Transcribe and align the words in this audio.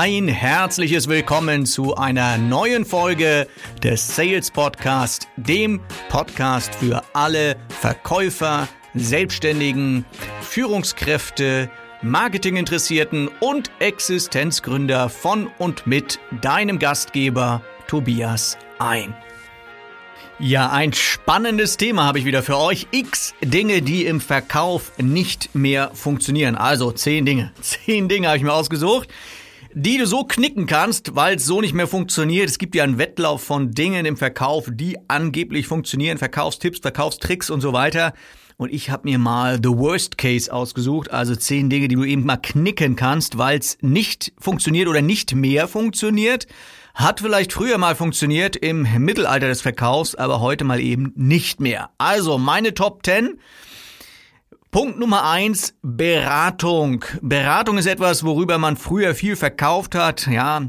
Ein 0.00 0.28
herzliches 0.28 1.08
Willkommen 1.08 1.66
zu 1.66 1.96
einer 1.96 2.38
neuen 2.38 2.84
Folge 2.84 3.48
des 3.82 4.14
Sales 4.14 4.48
Podcast, 4.48 5.26
dem 5.36 5.80
Podcast 6.08 6.72
für 6.76 7.02
alle 7.14 7.56
Verkäufer, 7.80 8.68
Selbstständigen, 8.94 10.04
Führungskräfte, 10.40 11.68
Marketinginteressierten 12.02 13.28
und 13.40 13.72
Existenzgründer 13.80 15.08
von 15.08 15.48
und 15.58 15.88
mit 15.88 16.20
deinem 16.42 16.78
Gastgeber 16.78 17.60
Tobias 17.88 18.56
ein. 18.78 19.16
Ja, 20.38 20.70
ein 20.70 20.92
spannendes 20.92 21.76
Thema 21.76 22.04
habe 22.04 22.20
ich 22.20 22.24
wieder 22.24 22.44
für 22.44 22.56
euch. 22.56 22.86
X 22.92 23.34
Dinge, 23.42 23.82
die 23.82 24.06
im 24.06 24.20
Verkauf 24.20 24.92
nicht 24.98 25.56
mehr 25.56 25.90
funktionieren. 25.92 26.54
Also 26.54 26.92
zehn 26.92 27.26
Dinge. 27.26 27.50
Zehn 27.60 28.08
Dinge 28.08 28.28
habe 28.28 28.36
ich 28.36 28.44
mir 28.44 28.52
ausgesucht, 28.52 29.08
die 29.80 29.96
du 29.96 30.06
so 30.08 30.24
knicken 30.24 30.66
kannst, 30.66 31.14
weil 31.14 31.36
es 31.36 31.44
so 31.44 31.60
nicht 31.60 31.72
mehr 31.72 31.86
funktioniert. 31.86 32.48
Es 32.48 32.58
gibt 32.58 32.74
ja 32.74 32.82
einen 32.82 32.98
Wettlauf 32.98 33.44
von 33.44 33.70
Dingen 33.70 34.06
im 34.06 34.16
Verkauf, 34.16 34.68
die 34.72 34.98
angeblich 35.06 35.68
funktionieren. 35.68 36.18
Verkaufstipps, 36.18 36.80
Verkaufstricks 36.80 37.48
und 37.48 37.60
so 37.60 37.72
weiter. 37.72 38.12
Und 38.56 38.72
ich 38.72 38.90
habe 38.90 39.08
mir 39.08 39.20
mal 39.20 39.60
The 39.62 39.68
Worst 39.68 40.18
Case 40.18 40.52
ausgesucht, 40.52 41.12
also 41.12 41.36
zehn 41.36 41.70
Dinge, 41.70 41.86
die 41.86 41.94
du 41.94 42.02
eben 42.02 42.24
mal 42.24 42.38
knicken 42.38 42.96
kannst, 42.96 43.38
weil 43.38 43.60
es 43.60 43.78
nicht 43.80 44.32
funktioniert 44.36 44.88
oder 44.88 45.00
nicht 45.00 45.36
mehr 45.36 45.68
funktioniert. 45.68 46.48
Hat 46.96 47.20
vielleicht 47.20 47.52
früher 47.52 47.78
mal 47.78 47.94
funktioniert 47.94 48.56
im 48.56 48.82
Mittelalter 48.98 49.46
des 49.46 49.60
Verkaufs, 49.60 50.16
aber 50.16 50.40
heute 50.40 50.64
mal 50.64 50.80
eben 50.80 51.12
nicht 51.14 51.60
mehr. 51.60 51.90
Also 51.98 52.36
meine 52.36 52.74
Top 52.74 53.04
10. 53.04 53.38
Punkt 54.70 54.98
Nummer 54.98 55.24
eins, 55.24 55.74
Beratung. 55.80 57.02
Beratung 57.22 57.78
ist 57.78 57.86
etwas, 57.86 58.22
worüber 58.22 58.58
man 58.58 58.76
früher 58.76 59.14
viel 59.14 59.34
verkauft 59.34 59.94
hat, 59.94 60.26
ja. 60.26 60.68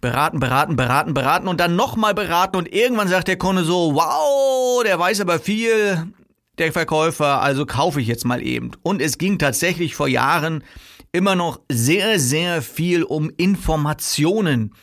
Beraten, 0.00 0.40
beraten, 0.40 0.76
beraten, 0.76 1.12
beraten 1.12 1.48
und 1.48 1.60
dann 1.60 1.76
nochmal 1.76 2.14
beraten 2.14 2.56
und 2.56 2.72
irgendwann 2.72 3.08
sagt 3.08 3.28
der 3.28 3.36
Kunde 3.36 3.64
so, 3.64 3.94
wow, 3.94 4.82
der 4.84 4.98
weiß 4.98 5.20
aber 5.20 5.38
viel, 5.38 6.12
der 6.56 6.72
Verkäufer, 6.72 7.42
also 7.42 7.66
kaufe 7.66 8.00
ich 8.00 8.06
jetzt 8.06 8.24
mal 8.24 8.42
eben. 8.42 8.72
Und 8.82 9.02
es 9.02 9.18
ging 9.18 9.38
tatsächlich 9.38 9.94
vor 9.94 10.08
Jahren 10.08 10.64
immer 11.12 11.36
noch 11.36 11.60
sehr, 11.70 12.18
sehr 12.18 12.62
viel 12.62 13.02
um 13.02 13.30
Informationen 13.36 14.74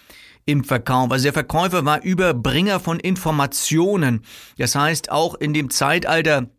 im 0.46 0.64
Verkauf. 0.64 1.12
Also 1.12 1.24
der 1.24 1.34
Verkäufer 1.34 1.86
war 1.86 2.03
Überbringer 2.03 2.80
von 2.80 3.00
Informationen. 3.00 4.22
Das 4.58 4.76
heißt, 4.76 5.12
auch 5.12 5.36
in 5.36 5.53
dem 5.53 5.72
Zeitalter, 5.72 6.50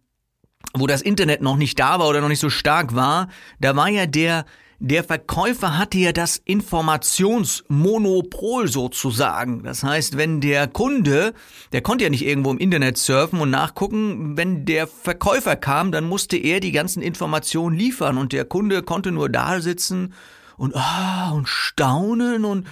wo 0.75 0.87
das 0.87 1.03
Internet 1.03 1.43
noch 1.43 1.57
nicht 1.57 1.79
da 1.79 1.99
war 1.99 2.09
oder 2.09 2.21
noch 2.21 2.29
nicht 2.29 2.41
so 2.41 2.51
stark 2.51 2.95
war, 2.95 3.29
da 3.61 3.77
war 3.77 3.89
ja 3.89 4.07
der 4.07 4.45
der 4.85 5.05
Verkäufer 5.05 5.79
hatte 5.79 5.99
ja 5.99 6.11
das 6.11 6.39
Informationsmonopol 6.39 8.67
sozusagen. 8.67 9.63
Das 9.63 9.85
heißt, 9.85 10.17
wenn 10.17 10.41
der 10.41 10.67
Kunde, 10.67 11.35
der 11.71 11.83
konnte 11.83 12.03
ja 12.03 12.11
nicht 12.11 12.27
irgendwo 12.27 12.51
im 12.51 12.59
Internet 12.59 12.99
surfen 12.99 13.41
und 13.41 13.51
nachgucken, 13.51 14.37
wenn 14.37 14.65
der 14.65 14.89
Verkäufer 14.89 15.55
kam, 15.55 15.93
dann 15.93 16.09
musste 16.09 16.37
er 16.37 16.59
die 16.59 16.73
ganzen 16.73 17.01
Informationen 17.01 17.79
liefern 17.79 18.19
und 18.19 18.33
der 18.33 18.45
Kunde 18.45 18.83
konnte 18.83 19.13
nur 19.13 19.29
da 19.29 19.61
sitzen 19.61 20.15
und 20.57 20.75
ah 20.75 21.31
und 21.31 21.49
staunen 21.49 22.45
und 22.45 22.67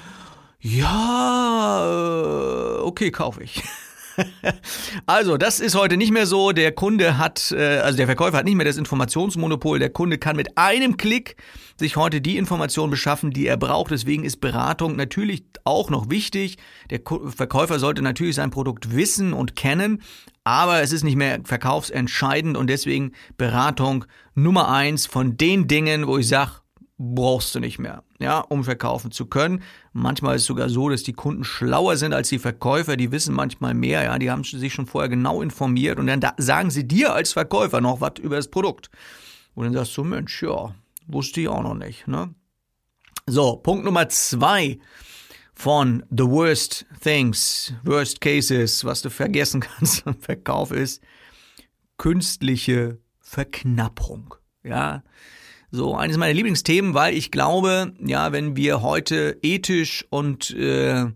ja, 0.59 1.87
äh, 1.87 2.81
okay, 2.81 3.13
kaufe 3.13 3.45
ich. 3.45 3.63
also, 5.07 5.37
das 5.37 5.61
ist 5.61 5.75
heute 5.75 5.97
nicht 5.97 6.13
mehr 6.13 6.27
so. 6.27 6.53
Der 6.53 6.73
Kunde 6.73 7.19
hat, 7.19 7.53
äh, 7.53 7.79
also 7.79 7.97
der 7.97 8.07
Verkäufer 8.07 8.39
hat 8.39 8.45
nicht 8.45 8.57
mehr 8.57 8.67
das 8.67 8.77
Informationsmonopol. 8.77 9.79
Der 9.79 9.91
Kunde 9.91 10.19
kann 10.19 10.37
mit 10.37 10.57
einem 10.57 10.97
Klick 10.97 11.37
sich 11.79 11.97
heute 11.97 12.21
die 12.21 12.37
Information 12.37 12.91
beschaffen, 12.91 13.31
die 13.31 13.47
er 13.47 13.57
braucht. 13.57 13.91
Deswegen 13.91 14.25
ist 14.25 14.41
Beratung 14.41 14.97
natürlich 14.97 15.44
auch 15.65 15.91
noch 15.91 16.11
wichtig. 16.11 16.59
Der 16.91 17.00
Verkäufer 17.00 17.78
sollte 17.78 18.03
natürlich 18.03 18.37
sein 18.37 18.50
Produkt 18.50 18.94
wissen 18.94 19.33
und 19.33 19.56
kennen, 19.56 20.03
aber 20.44 20.83
es 20.83 20.93
ist 20.93 21.05
nicht 21.05 21.17
mehr 21.17 21.41
verkaufsentscheidend 21.44 22.56
und 22.56 22.69
deswegen 22.69 23.12
Beratung 23.37 24.05
Nummer 24.34 24.69
eins 24.71 25.06
von 25.06 25.37
den 25.37 25.69
Dingen, 25.69 26.06
wo 26.06 26.19
ich 26.19 26.28
sage, 26.28 26.59
brauchst 27.03 27.55
du 27.55 27.61
nicht 27.61 27.78
mehr, 27.78 28.05
ja, 28.19 28.41
um 28.41 28.62
verkaufen 28.62 29.11
zu 29.11 29.25
können. 29.25 29.62
Manchmal 29.94 30.37
ist 30.37 30.43
es 30.43 30.49
sogar 30.49 30.69
so, 30.69 30.91
dass 30.91 31.03
die 31.03 31.15
Kunden 31.15 31.44
schlauer 31.44 31.97
sind 31.97 32.12
als 32.12 32.28
die 32.28 32.38
Verkäufer, 32.38 32.99
die 32.99 33.11
wissen 33.11 33.34
manchmal 33.34 33.72
mehr, 33.72 34.05
ja, 34.05 34.19
die 34.19 34.31
haben 34.31 34.44
sich 34.44 34.75
schon 34.75 34.87
vorher 34.87 35.09
genau 35.09 35.41
informiert 35.41 35.99
und 35.99 36.06
dann 36.06 36.21
da 36.21 36.34
sagen 36.37 36.71
sie 36.71 36.87
dir 36.87 37.15
als 37.15 37.33
Verkäufer 37.33 37.81
noch 37.81 38.00
was 38.03 38.19
über 38.21 38.37
das 38.37 38.49
Produkt. 38.49 38.91
Und 39.55 39.65
dann 39.65 39.72
sagst 39.72 39.97
du, 39.97 40.05
Mensch, 40.05 40.43
ja, 40.43 40.75
wusste 41.06 41.41
ich 41.41 41.49
auch 41.49 41.62
noch 41.62 41.75
nicht, 41.75 42.06
ne? 42.06 42.34
So, 43.27 43.56
Punkt 43.56 43.84
Nummer 43.84 44.09
zwei 44.09 44.78
von 45.55 46.05
The 46.11 46.25
Worst 46.25 46.84
Things, 47.03 47.72
Worst 47.82 48.21
Cases, 48.21 48.84
was 48.84 49.00
du 49.00 49.09
vergessen 49.11 49.61
kannst 49.78 50.06
im 50.06 50.19
Verkauf 50.19 50.71
ist 50.71 51.03
künstliche 52.00 52.99
Verknappung, 53.21 54.34
ja. 54.62 55.03
So, 55.72 55.94
eines 55.94 56.16
meiner 56.16 56.34
Lieblingsthemen, 56.34 56.94
weil 56.94 57.14
ich 57.14 57.31
glaube, 57.31 57.94
ja, 58.04 58.32
wenn 58.32 58.56
wir 58.56 58.82
heute 58.82 59.38
ethisch 59.42 60.04
und 60.10 60.50
äh, 60.50 61.06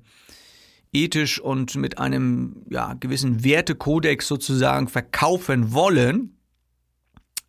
ethisch 0.92 1.40
und 1.40 1.74
mit 1.74 1.98
einem 1.98 2.64
ja, 2.70 2.94
gewissen 2.94 3.42
Wertekodex 3.42 4.28
sozusagen 4.28 4.86
verkaufen 4.86 5.72
wollen, 5.72 6.38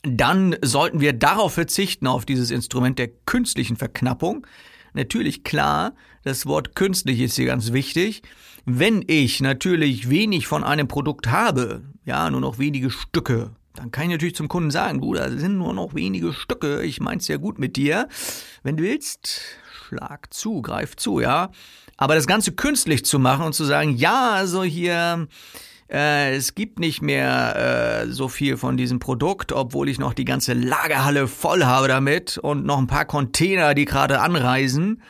dann 0.01 0.55
sollten 0.63 0.99
wir 0.99 1.13
darauf 1.13 1.53
verzichten, 1.53 2.07
auf 2.07 2.25
dieses 2.25 2.51
Instrument 2.51 2.97
der 2.97 3.09
künstlichen 3.25 3.75
Verknappung. 3.75 4.45
Natürlich 4.93 5.43
klar, 5.43 5.93
das 6.23 6.45
Wort 6.45 6.75
künstlich 6.75 7.19
ist 7.19 7.35
hier 7.35 7.45
ganz 7.45 7.71
wichtig. 7.71 8.23
Wenn 8.65 9.03
ich 9.05 9.41
natürlich 9.41 10.09
wenig 10.09 10.47
von 10.47 10.63
einem 10.63 10.87
Produkt 10.87 11.27
habe, 11.27 11.83
ja, 12.03 12.29
nur 12.31 12.41
noch 12.41 12.57
wenige 12.57 12.89
Stücke, 12.89 13.51
dann 13.75 13.91
kann 13.91 14.05
ich 14.05 14.11
natürlich 14.11 14.35
zum 14.35 14.47
Kunden 14.47 14.71
sagen, 14.71 14.99
Bruder, 14.99 15.27
es 15.27 15.39
sind 15.39 15.57
nur 15.57 15.73
noch 15.73 15.93
wenige 15.93 16.33
Stücke, 16.33 16.83
ich 16.83 16.99
mein's 16.99 17.27
ja 17.27 17.37
gut 17.37 17.59
mit 17.59 17.75
dir. 17.75 18.07
Wenn 18.63 18.77
du 18.77 18.83
willst, 18.83 19.41
schlag 19.87 20.33
zu, 20.33 20.61
greif 20.61 20.95
zu, 20.95 21.19
ja. 21.19 21.51
Aber 21.97 22.15
das 22.15 22.27
Ganze 22.27 22.53
künstlich 22.53 23.05
zu 23.05 23.19
machen 23.19 23.45
und 23.45 23.53
zu 23.53 23.63
sagen, 23.65 23.95
ja, 23.95 24.31
also 24.31 24.63
hier, 24.63 25.27
äh, 25.89 26.35
es 26.35 26.55
gibt 26.55 26.79
nicht 26.79 27.01
mehr 27.01 28.03
äh, 28.03 28.11
so 28.11 28.27
viel 28.27 28.57
von 28.57 28.77
diesem 28.77 28.99
Produkt, 28.99 29.51
obwohl 29.51 29.87
ich 29.89 29.99
noch 29.99 30.13
die 30.13 30.25
ganze 30.25 30.53
Lagerhalle 30.53 31.27
voll 31.27 31.63
habe 31.63 31.87
damit 31.87 32.37
und 32.37 32.65
noch 32.65 32.79
ein 32.79 32.87
paar 32.87 33.05
Container, 33.05 33.73
die 33.73 33.85
gerade 33.85 34.19
anreisen. 34.19 35.01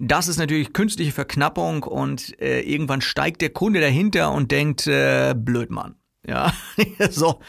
Das 0.00 0.28
ist 0.28 0.38
natürlich 0.38 0.72
künstliche 0.72 1.12
Verknappung 1.12 1.82
und 1.82 2.40
äh, 2.40 2.60
irgendwann 2.60 3.00
steigt 3.00 3.42
der 3.42 3.50
Kunde 3.50 3.80
dahinter 3.80 4.32
und 4.32 4.52
denkt, 4.52 4.86
äh, 4.86 5.34
blöd 5.36 5.70
Mann. 5.70 5.96
Ja, 6.26 6.52
so 7.10 7.40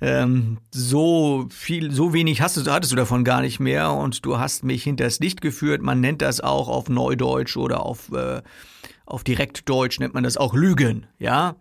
ähm, 0.00 0.58
so 0.70 1.46
viel, 1.50 1.90
so 1.90 2.12
wenig 2.12 2.40
hast 2.40 2.56
du, 2.56 2.70
hattest 2.70 2.92
du 2.92 2.96
davon 2.96 3.24
gar 3.24 3.40
nicht 3.40 3.58
mehr 3.58 3.92
und 3.92 4.24
du 4.24 4.38
hast 4.38 4.64
mich 4.64 4.84
hinters 4.84 5.18
Licht 5.18 5.40
geführt. 5.40 5.82
Man 5.82 6.00
nennt 6.00 6.22
das 6.22 6.40
auch 6.40 6.68
auf 6.68 6.88
Neudeutsch 6.88 7.56
oder 7.56 7.84
auf, 7.84 8.12
äh, 8.12 8.42
auf 9.06 9.24
Direktdeutsch 9.24 9.98
nennt 9.98 10.14
man 10.14 10.22
das 10.22 10.36
auch 10.36 10.54
Lügen, 10.54 11.06
ja. 11.18 11.56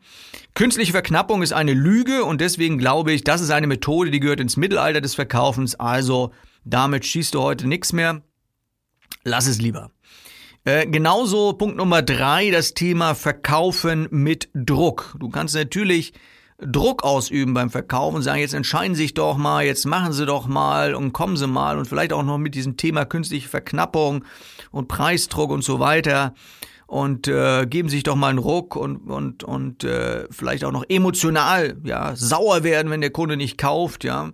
Künstliche 0.53 0.92
Verknappung 0.92 1.42
ist 1.42 1.53
eine 1.53 1.74
Lüge 1.74 2.25
und 2.25 2.42
deswegen 2.42 2.78
glaube 2.78 3.12
ich, 3.12 3.24
das 3.24 3.42
ist 3.42 3.50
eine 3.50 3.68
Methode, 3.68 4.12
die 4.12 4.20
gehört 4.20 4.40
ins 4.40 4.58
Mittelalter 4.58 5.02
des 5.02 5.16
Verkaufens. 5.16 5.75
Also 5.75 6.31
damit 6.64 7.06
schießt 7.06 7.34
du 7.34 7.42
heute 7.42 7.68
nichts 7.68 7.92
mehr. 7.92 8.22
Lass 9.24 9.48
es 9.48 9.59
lieber. 9.59 9.92
Äh, 10.64 10.86
genauso 10.86 11.54
Punkt 11.54 11.78
Nummer 11.78 12.02
drei, 12.02 12.52
das 12.52 12.74
Thema 12.74 13.16
Verkaufen 13.16 14.08
mit 14.12 14.50
Druck. 14.54 15.16
Du 15.18 15.30
kannst 15.30 15.56
natürlich 15.56 16.14
Druck 16.59 17.03
ausüben 17.03 17.53
beim 17.53 17.69
Verkaufen, 17.69 18.23
sagen, 18.23 18.40
jetzt 18.40 18.56
entscheiden 18.56 18.95
Sie 18.95 19.04
sich 19.04 19.13
doch 19.13 19.38
mal, 19.38 19.63
jetzt 19.63 19.86
machen 19.86 20.12
Sie 20.12 20.25
doch 20.25 20.48
mal 20.48 20.95
und 20.95 21.13
kommen 21.13 21.38
Sie 21.38 21.45
mal 21.45 21.77
und 21.77 21.86
vielleicht 21.86 22.13
auch 22.13 22.24
noch 22.24 22.39
mit 22.39 22.56
diesem 22.56 22.77
Thema 22.77 23.06
künstliche 23.06 23.48
Verknappung 23.48 24.25
und 24.71 24.88
Preisdruck 24.88 25.51
und 25.51 25.63
so 25.63 25.80
weiter 25.80 26.33
und 26.88 27.27
äh, 27.27 27.68
geben 27.68 27.89
sich 27.89 28.01
doch 28.01 28.15
mal 28.15 28.30
einen 28.30 28.39
Ruck 28.39 28.75
und 28.75 29.07
und 29.07 29.44
und 29.44 29.83
äh, 29.83 30.25
vielleicht 30.31 30.63
auch 30.63 30.71
noch 30.71 30.86
emotional 30.89 31.77
ja 31.83 32.15
sauer 32.15 32.63
werden, 32.63 32.89
wenn 32.89 33.01
der 33.01 33.12
Kunde 33.12 33.38
nicht 33.38 33.57
kauft, 33.60 34.03
ja. 34.03 34.31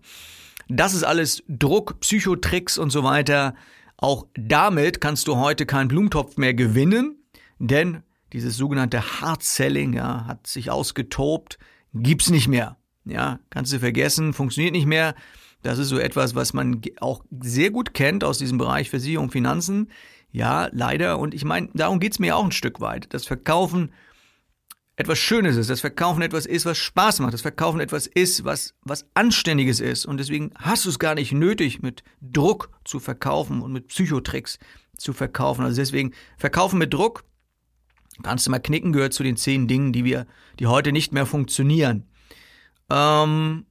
Das 0.70 0.94
ist 0.94 1.04
alles 1.04 1.44
Druck, 1.50 2.00
Psychotricks 2.00 2.78
und 2.78 2.90
so 2.90 3.04
weiter. 3.04 3.54
Auch 3.98 4.28
damit 4.36 5.02
kannst 5.02 5.28
du 5.28 5.36
heute 5.36 5.66
keinen 5.66 5.90
Blumentopf 5.90 6.38
mehr 6.38 6.54
gewinnen, 6.54 7.18
denn 7.60 8.04
dieses 8.32 8.56
sogenannte 8.56 9.22
Hard 9.22 9.44
Selling 9.44 9.94
ja, 9.94 10.26
hat 10.26 10.48
sich 10.48 10.72
ausgetobt 10.72 11.60
gibt's 11.94 12.30
nicht 12.30 12.48
mehr. 12.48 12.78
Ja, 13.06 13.40
kannst 13.50 13.74
du 13.74 13.80
vergessen, 13.80 14.34
funktioniert 14.34 14.74
nicht 14.74 14.86
mehr. 14.86 15.16
Das 15.62 15.80
ist 15.80 15.90
so 15.90 15.98
etwas, 15.98 16.36
was 16.36 16.54
man 16.54 16.82
auch 17.00 17.24
sehr 17.42 17.72
gut 17.72 17.94
kennt 17.94 18.24
aus 18.24 18.38
diesem 18.38 18.58
Bereich 18.58 18.90
Versicherung, 18.90 19.32
Finanzen. 19.32 19.90
Ja, 20.32 20.70
leider. 20.72 21.20
Und 21.20 21.34
ich 21.34 21.46
meine, 21.46 21.70
darum 21.74 22.00
geht's 22.00 22.20
mir 22.20 22.36
auch 22.36 22.44
ein 22.44 22.52
Stück 22.52 22.82
weit. 22.82 23.14
Das 23.14 23.26
Verkaufen 23.26 23.94
etwas 24.96 25.18
Schönes 25.18 25.58
ist, 25.58 25.70
das 25.70 25.82
Verkaufen 25.82 26.22
etwas 26.22 26.46
ist, 26.46 26.66
was 26.66 26.78
Spaß 26.78 27.20
macht, 27.20 27.34
das 27.34 27.42
Verkaufen 27.42 27.80
etwas 27.80 28.06
ist, 28.06 28.46
was, 28.46 28.76
was 28.84 29.08
Anständiges 29.16 29.80
ist. 29.80 30.06
Und 30.06 30.18
deswegen 30.18 30.52
hast 30.56 30.86
du 30.86 30.90
es 30.90 31.00
gar 31.00 31.16
nicht 31.16 31.32
nötig, 31.32 31.82
mit 31.82 32.04
Druck 32.22 32.70
zu 32.84 33.00
verkaufen 33.00 33.62
und 33.62 33.74
mit 33.74 33.88
Psychotricks. 33.88 34.60
zu 34.98 35.14
verkaufen. 35.14 35.66
Also 35.66 35.82
deswegen 35.82 36.14
verkaufen 36.38 36.78
mit 36.78 36.94
Druck. 36.94 37.24
Kannst 38.22 38.46
du 38.46 38.52
mal 38.52 38.60
knicken, 38.60 38.94
gehört 38.94 39.14
zu 39.14 39.24
den 39.24 39.38
zehn 39.38 39.68
Dingen, 39.68 39.92
die 39.92 40.06
wir, 40.06 40.28
die 40.60 40.68
heute 40.68 40.92
nicht 40.92 41.14
mehr 41.14 41.26
funktionieren. 41.26 42.08
Ähm 42.90 43.66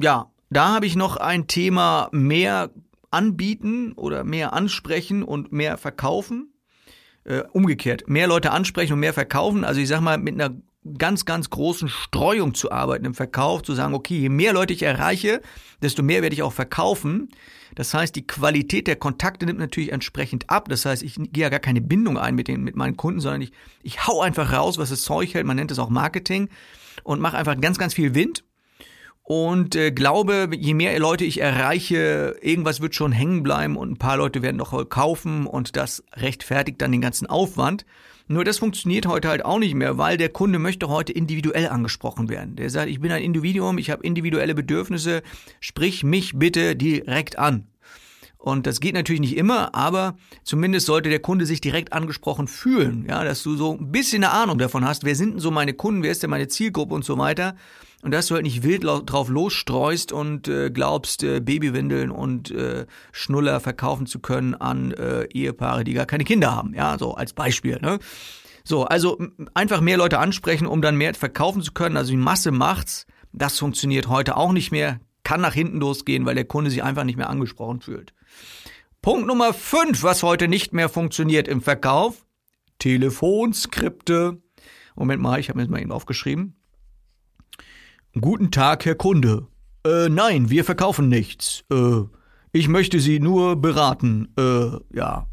ja, 0.00 0.30
da 0.50 0.74
habe 0.74 0.86
ich 0.86 0.96
noch 0.96 1.16
ein 1.16 1.46
Thema 1.46 2.08
mehr 2.12 2.70
anbieten 3.10 3.92
oder 3.92 4.24
mehr 4.24 4.52
ansprechen 4.52 5.22
und 5.22 5.52
mehr 5.52 5.78
verkaufen. 5.78 6.52
Äh, 7.24 7.42
umgekehrt, 7.52 8.08
mehr 8.08 8.26
Leute 8.26 8.50
ansprechen 8.50 8.94
und 8.94 9.00
mehr 9.00 9.12
verkaufen. 9.12 9.64
Also 9.64 9.80
ich 9.80 9.88
sag 9.88 10.00
mal, 10.00 10.18
mit 10.18 10.34
einer 10.34 10.56
ganz, 10.96 11.24
ganz 11.24 11.50
großen 11.50 11.88
Streuung 11.88 12.54
zu 12.54 12.72
arbeiten 12.72 13.04
im 13.04 13.14
Verkauf, 13.14 13.62
zu 13.62 13.74
sagen, 13.74 13.94
okay, 13.94 14.18
je 14.18 14.28
mehr 14.28 14.52
Leute 14.52 14.72
ich 14.72 14.82
erreiche, 14.82 15.42
desto 15.82 16.02
mehr 16.02 16.22
werde 16.22 16.34
ich 16.34 16.42
auch 16.42 16.52
verkaufen. 16.52 17.28
Das 17.74 17.94
heißt, 17.94 18.16
die 18.16 18.26
Qualität 18.26 18.86
der 18.86 18.96
Kontakte 18.96 19.46
nimmt 19.46 19.58
natürlich 19.58 19.92
entsprechend 19.92 20.48
ab. 20.50 20.68
Das 20.68 20.84
heißt, 20.84 21.02
ich 21.02 21.16
gehe 21.16 21.42
ja 21.42 21.48
gar 21.50 21.60
keine 21.60 21.80
Bindung 21.80 22.18
ein 22.18 22.34
mit, 22.34 22.48
den, 22.48 22.64
mit 22.64 22.76
meinen 22.76 22.96
Kunden, 22.96 23.20
sondern 23.20 23.42
ich, 23.42 23.52
ich 23.82 24.06
hau 24.06 24.20
einfach 24.20 24.52
raus, 24.52 24.78
was 24.78 24.90
das 24.90 25.02
Zeug 25.02 25.34
hält. 25.34 25.46
Man 25.46 25.56
nennt 25.56 25.70
es 25.70 25.78
auch 25.78 25.90
Marketing 25.90 26.48
und 27.04 27.20
mache 27.20 27.36
einfach 27.36 27.60
ganz, 27.60 27.78
ganz 27.78 27.94
viel 27.94 28.14
Wind 28.14 28.42
und 29.30 29.76
äh, 29.76 29.92
glaube, 29.92 30.48
je 30.58 30.74
mehr 30.74 30.98
Leute 30.98 31.24
ich 31.24 31.40
erreiche, 31.40 32.34
irgendwas 32.42 32.80
wird 32.80 32.96
schon 32.96 33.12
hängen 33.12 33.44
bleiben 33.44 33.76
und 33.76 33.92
ein 33.92 33.96
paar 33.96 34.16
Leute 34.16 34.42
werden 34.42 34.56
noch 34.56 34.88
kaufen 34.88 35.46
und 35.46 35.76
das 35.76 36.02
rechtfertigt 36.14 36.82
dann 36.82 36.90
den 36.90 37.00
ganzen 37.00 37.28
Aufwand. 37.28 37.86
Nur 38.26 38.44
das 38.44 38.58
funktioniert 38.58 39.06
heute 39.06 39.28
halt 39.28 39.44
auch 39.44 39.60
nicht 39.60 39.76
mehr, 39.76 39.98
weil 39.98 40.16
der 40.16 40.30
Kunde 40.30 40.58
möchte 40.58 40.88
heute 40.88 41.12
individuell 41.12 41.68
angesprochen 41.68 42.28
werden. 42.28 42.56
Der 42.56 42.70
sagt, 42.70 42.90
ich 42.90 43.00
bin 43.00 43.12
ein 43.12 43.22
Individuum, 43.22 43.78
ich 43.78 43.90
habe 43.90 44.02
individuelle 44.02 44.56
Bedürfnisse, 44.56 45.22
sprich 45.60 46.02
mich 46.02 46.36
bitte 46.36 46.74
direkt 46.74 47.38
an. 47.38 47.68
Und 48.36 48.66
das 48.66 48.80
geht 48.80 48.94
natürlich 48.94 49.20
nicht 49.20 49.36
immer, 49.36 49.76
aber 49.76 50.16
zumindest 50.42 50.86
sollte 50.86 51.08
der 51.08 51.20
Kunde 51.20 51.46
sich 51.46 51.60
direkt 51.60 51.92
angesprochen 51.92 52.48
fühlen, 52.48 53.06
ja, 53.08 53.22
dass 53.22 53.44
du 53.44 53.54
so 53.54 53.76
ein 53.78 53.92
bisschen 53.92 54.24
eine 54.24 54.32
Ahnung 54.32 54.58
davon 54.58 54.84
hast, 54.84 55.04
wer 55.04 55.14
sind 55.14 55.34
denn 55.34 55.40
so 55.40 55.52
meine 55.52 55.74
Kunden, 55.74 56.02
wer 56.02 56.10
ist 56.10 56.24
denn 56.24 56.30
meine 56.30 56.48
Zielgruppe 56.48 56.94
und 56.94 57.04
so 57.04 57.16
weiter. 57.16 57.54
Und 58.02 58.12
dass 58.12 58.28
du 58.28 58.34
halt 58.34 58.44
nicht 58.44 58.62
wild 58.62 58.84
drauf 58.84 59.28
losstreust 59.28 60.10
und 60.10 60.48
äh, 60.48 60.70
glaubst, 60.70 61.22
äh, 61.22 61.40
Babywindeln 61.40 62.10
und 62.10 62.50
äh, 62.50 62.86
Schnuller 63.12 63.60
verkaufen 63.60 64.06
zu 64.06 64.20
können 64.20 64.54
an 64.54 64.92
äh, 64.92 65.24
Ehepaare, 65.24 65.84
die 65.84 65.92
gar 65.92 66.06
keine 66.06 66.24
Kinder 66.24 66.54
haben. 66.54 66.72
Ja, 66.72 66.96
so 66.98 67.14
als 67.14 67.34
Beispiel. 67.34 67.78
Ne? 67.82 67.98
So, 68.64 68.84
also 68.84 69.18
einfach 69.52 69.82
mehr 69.82 69.98
Leute 69.98 70.18
ansprechen, 70.18 70.66
um 70.66 70.80
dann 70.80 70.96
mehr 70.96 71.14
verkaufen 71.14 71.62
zu 71.62 71.72
können. 71.72 71.98
Also 71.98 72.12
die 72.12 72.16
Masse 72.16 72.52
macht's. 72.52 73.06
Das 73.32 73.58
funktioniert 73.58 74.08
heute 74.08 74.36
auch 74.36 74.52
nicht 74.52 74.70
mehr. 74.72 75.00
Kann 75.22 75.42
nach 75.42 75.54
hinten 75.54 75.78
losgehen, 75.78 76.24
weil 76.24 76.34
der 76.34 76.46
Kunde 76.46 76.70
sich 76.70 76.82
einfach 76.82 77.04
nicht 77.04 77.16
mehr 77.16 77.28
angesprochen 77.28 77.80
fühlt. 77.80 78.14
Punkt 79.02 79.26
Nummer 79.26 79.52
5, 79.52 80.02
was 80.02 80.22
heute 80.22 80.48
nicht 80.48 80.72
mehr 80.72 80.88
funktioniert 80.88 81.48
im 81.48 81.60
Verkauf. 81.60 82.26
Telefonskripte. 82.78 84.42
Moment 84.96 85.22
mal, 85.22 85.38
ich 85.38 85.48
habe 85.48 85.58
mir 85.58 85.64
das 85.64 85.70
mal 85.70 85.80
eben 85.80 85.92
aufgeschrieben. 85.92 86.59
Guten 88.18 88.50
Tag, 88.50 88.86
Herr 88.86 88.96
Kunde. 88.96 89.46
Äh, 89.86 90.08
nein, 90.08 90.50
wir 90.50 90.64
verkaufen 90.64 91.08
nichts. 91.08 91.62
Äh, 91.70 92.02
ich 92.50 92.66
möchte 92.66 92.98
Sie 92.98 93.20
nur 93.20 93.54
beraten. 93.54 94.34
Äh, 94.36 94.96
ja. 94.96 95.28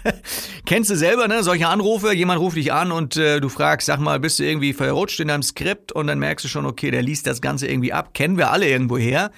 Kennst 0.64 0.88
du 0.88 0.96
selber, 0.96 1.28
ne? 1.28 1.42
Solche 1.42 1.68
Anrufe, 1.68 2.14
jemand 2.14 2.40
ruft 2.40 2.56
dich 2.56 2.72
an 2.72 2.92
und 2.92 3.18
äh, 3.18 3.40
du 3.40 3.50
fragst, 3.50 3.86
sag 3.86 4.00
mal, 4.00 4.20
bist 4.20 4.38
du 4.38 4.44
irgendwie 4.44 4.72
verrutscht 4.72 5.20
in 5.20 5.28
deinem 5.28 5.42
Skript 5.42 5.92
und 5.92 6.06
dann 6.06 6.18
merkst 6.18 6.46
du 6.46 6.48
schon, 6.48 6.64
okay, 6.64 6.90
der 6.90 7.02
liest 7.02 7.26
das 7.26 7.42
Ganze 7.42 7.66
irgendwie 7.66 7.92
ab. 7.92 8.14
Kennen 8.14 8.38
wir 8.38 8.50
alle 8.50 8.70
irgendwo 8.70 8.96
her. 8.96 9.30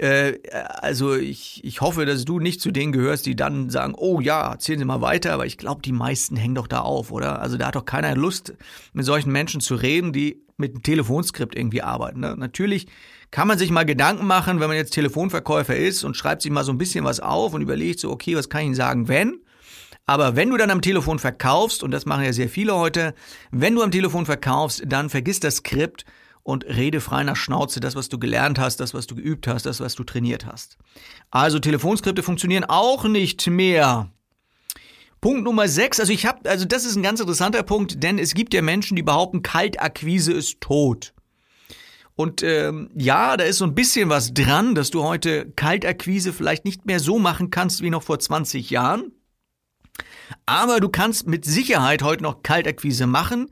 Äh, 0.00 0.38
also 0.80 1.14
ich, 1.14 1.62
ich 1.62 1.82
hoffe, 1.82 2.06
dass 2.06 2.24
du 2.24 2.40
nicht 2.40 2.62
zu 2.62 2.70
denen 2.70 2.92
gehörst, 2.92 3.26
die 3.26 3.36
dann 3.36 3.68
sagen, 3.68 3.94
oh 3.96 4.20
ja, 4.20 4.52
erzählen 4.52 4.78
Sie 4.78 4.84
mal 4.86 5.02
weiter, 5.02 5.34
aber 5.34 5.44
ich 5.44 5.58
glaube, 5.58 5.82
die 5.82 5.92
meisten 5.92 6.36
hängen 6.36 6.54
doch 6.54 6.66
da 6.66 6.80
auf, 6.80 7.12
oder? 7.12 7.42
Also 7.42 7.58
da 7.58 7.66
hat 7.66 7.74
doch 7.74 7.84
keiner 7.84 8.16
Lust, 8.16 8.54
mit 8.94 9.04
solchen 9.04 9.30
Menschen 9.30 9.60
zu 9.60 9.74
reden, 9.74 10.14
die 10.14 10.42
mit 10.56 10.72
einem 10.72 10.82
Telefonskript 10.82 11.54
irgendwie 11.54 11.82
arbeiten. 11.82 12.20
Ne? 12.20 12.34
Natürlich 12.38 12.86
kann 13.30 13.46
man 13.46 13.58
sich 13.58 13.70
mal 13.70 13.84
Gedanken 13.84 14.26
machen, 14.26 14.58
wenn 14.58 14.68
man 14.68 14.76
jetzt 14.76 14.94
Telefonverkäufer 14.94 15.76
ist 15.76 16.02
und 16.02 16.16
schreibt 16.16 16.42
sich 16.42 16.50
mal 16.50 16.64
so 16.64 16.72
ein 16.72 16.78
bisschen 16.78 17.04
was 17.04 17.20
auf 17.20 17.52
und 17.52 17.60
überlegt 17.60 18.00
so, 18.00 18.10
okay, 18.10 18.36
was 18.36 18.48
kann 18.48 18.62
ich 18.62 18.66
Ihnen 18.68 18.74
sagen, 18.74 19.06
wenn? 19.08 19.40
Aber 20.06 20.34
wenn 20.34 20.48
du 20.48 20.56
dann 20.56 20.70
am 20.70 20.80
Telefon 20.80 21.18
verkaufst, 21.18 21.82
und 21.82 21.90
das 21.90 22.06
machen 22.06 22.24
ja 22.24 22.32
sehr 22.32 22.48
viele 22.48 22.74
heute, 22.74 23.14
wenn 23.50 23.74
du 23.74 23.82
am 23.82 23.90
Telefon 23.90 24.24
verkaufst, 24.24 24.82
dann 24.86 25.10
vergiss 25.10 25.40
das 25.40 25.56
Skript 25.56 26.06
und 26.42 26.64
rede 26.64 27.00
frei 27.00 27.22
nach 27.22 27.36
Schnauze 27.36 27.80
das, 27.80 27.94
was 27.94 28.08
du 28.08 28.18
gelernt 28.18 28.58
hast, 28.58 28.80
das, 28.80 28.94
was 28.94 29.06
du 29.06 29.14
geübt 29.14 29.46
hast, 29.46 29.66
das, 29.66 29.80
was 29.80 29.94
du 29.94 30.04
trainiert 30.04 30.46
hast. 30.46 30.78
Also 31.30 31.58
Telefonskripte 31.58 32.22
funktionieren 32.22 32.64
auch 32.64 33.04
nicht 33.04 33.46
mehr. 33.46 34.10
Punkt 35.20 35.44
Nummer 35.44 35.68
6, 35.68 36.00
also 36.00 36.12
ich 36.12 36.24
habe, 36.24 36.48
also 36.48 36.64
das 36.64 36.86
ist 36.86 36.96
ein 36.96 37.02
ganz 37.02 37.20
interessanter 37.20 37.62
Punkt, 37.62 38.02
denn 38.02 38.18
es 38.18 38.32
gibt 38.32 38.54
ja 38.54 38.62
Menschen, 38.62 38.96
die 38.96 39.02
behaupten, 39.02 39.42
Kaltakquise 39.42 40.32
ist 40.32 40.60
tot. 40.62 41.12
Und 42.16 42.42
ähm, 42.42 42.90
ja, 42.94 43.36
da 43.36 43.44
ist 43.44 43.58
so 43.58 43.64
ein 43.64 43.74
bisschen 43.74 44.08
was 44.08 44.32
dran, 44.32 44.74
dass 44.74 44.90
du 44.90 45.02
heute 45.02 45.50
Kaltakquise 45.56 46.32
vielleicht 46.32 46.64
nicht 46.64 46.86
mehr 46.86 47.00
so 47.00 47.18
machen 47.18 47.50
kannst 47.50 47.82
wie 47.82 47.90
noch 47.90 48.02
vor 48.02 48.18
20 48.18 48.70
Jahren. 48.70 49.12
Aber 50.46 50.80
du 50.80 50.88
kannst 50.88 51.26
mit 51.26 51.44
Sicherheit 51.44 52.02
heute 52.02 52.22
noch 52.22 52.42
Kaltakquise 52.42 53.06
machen, 53.06 53.50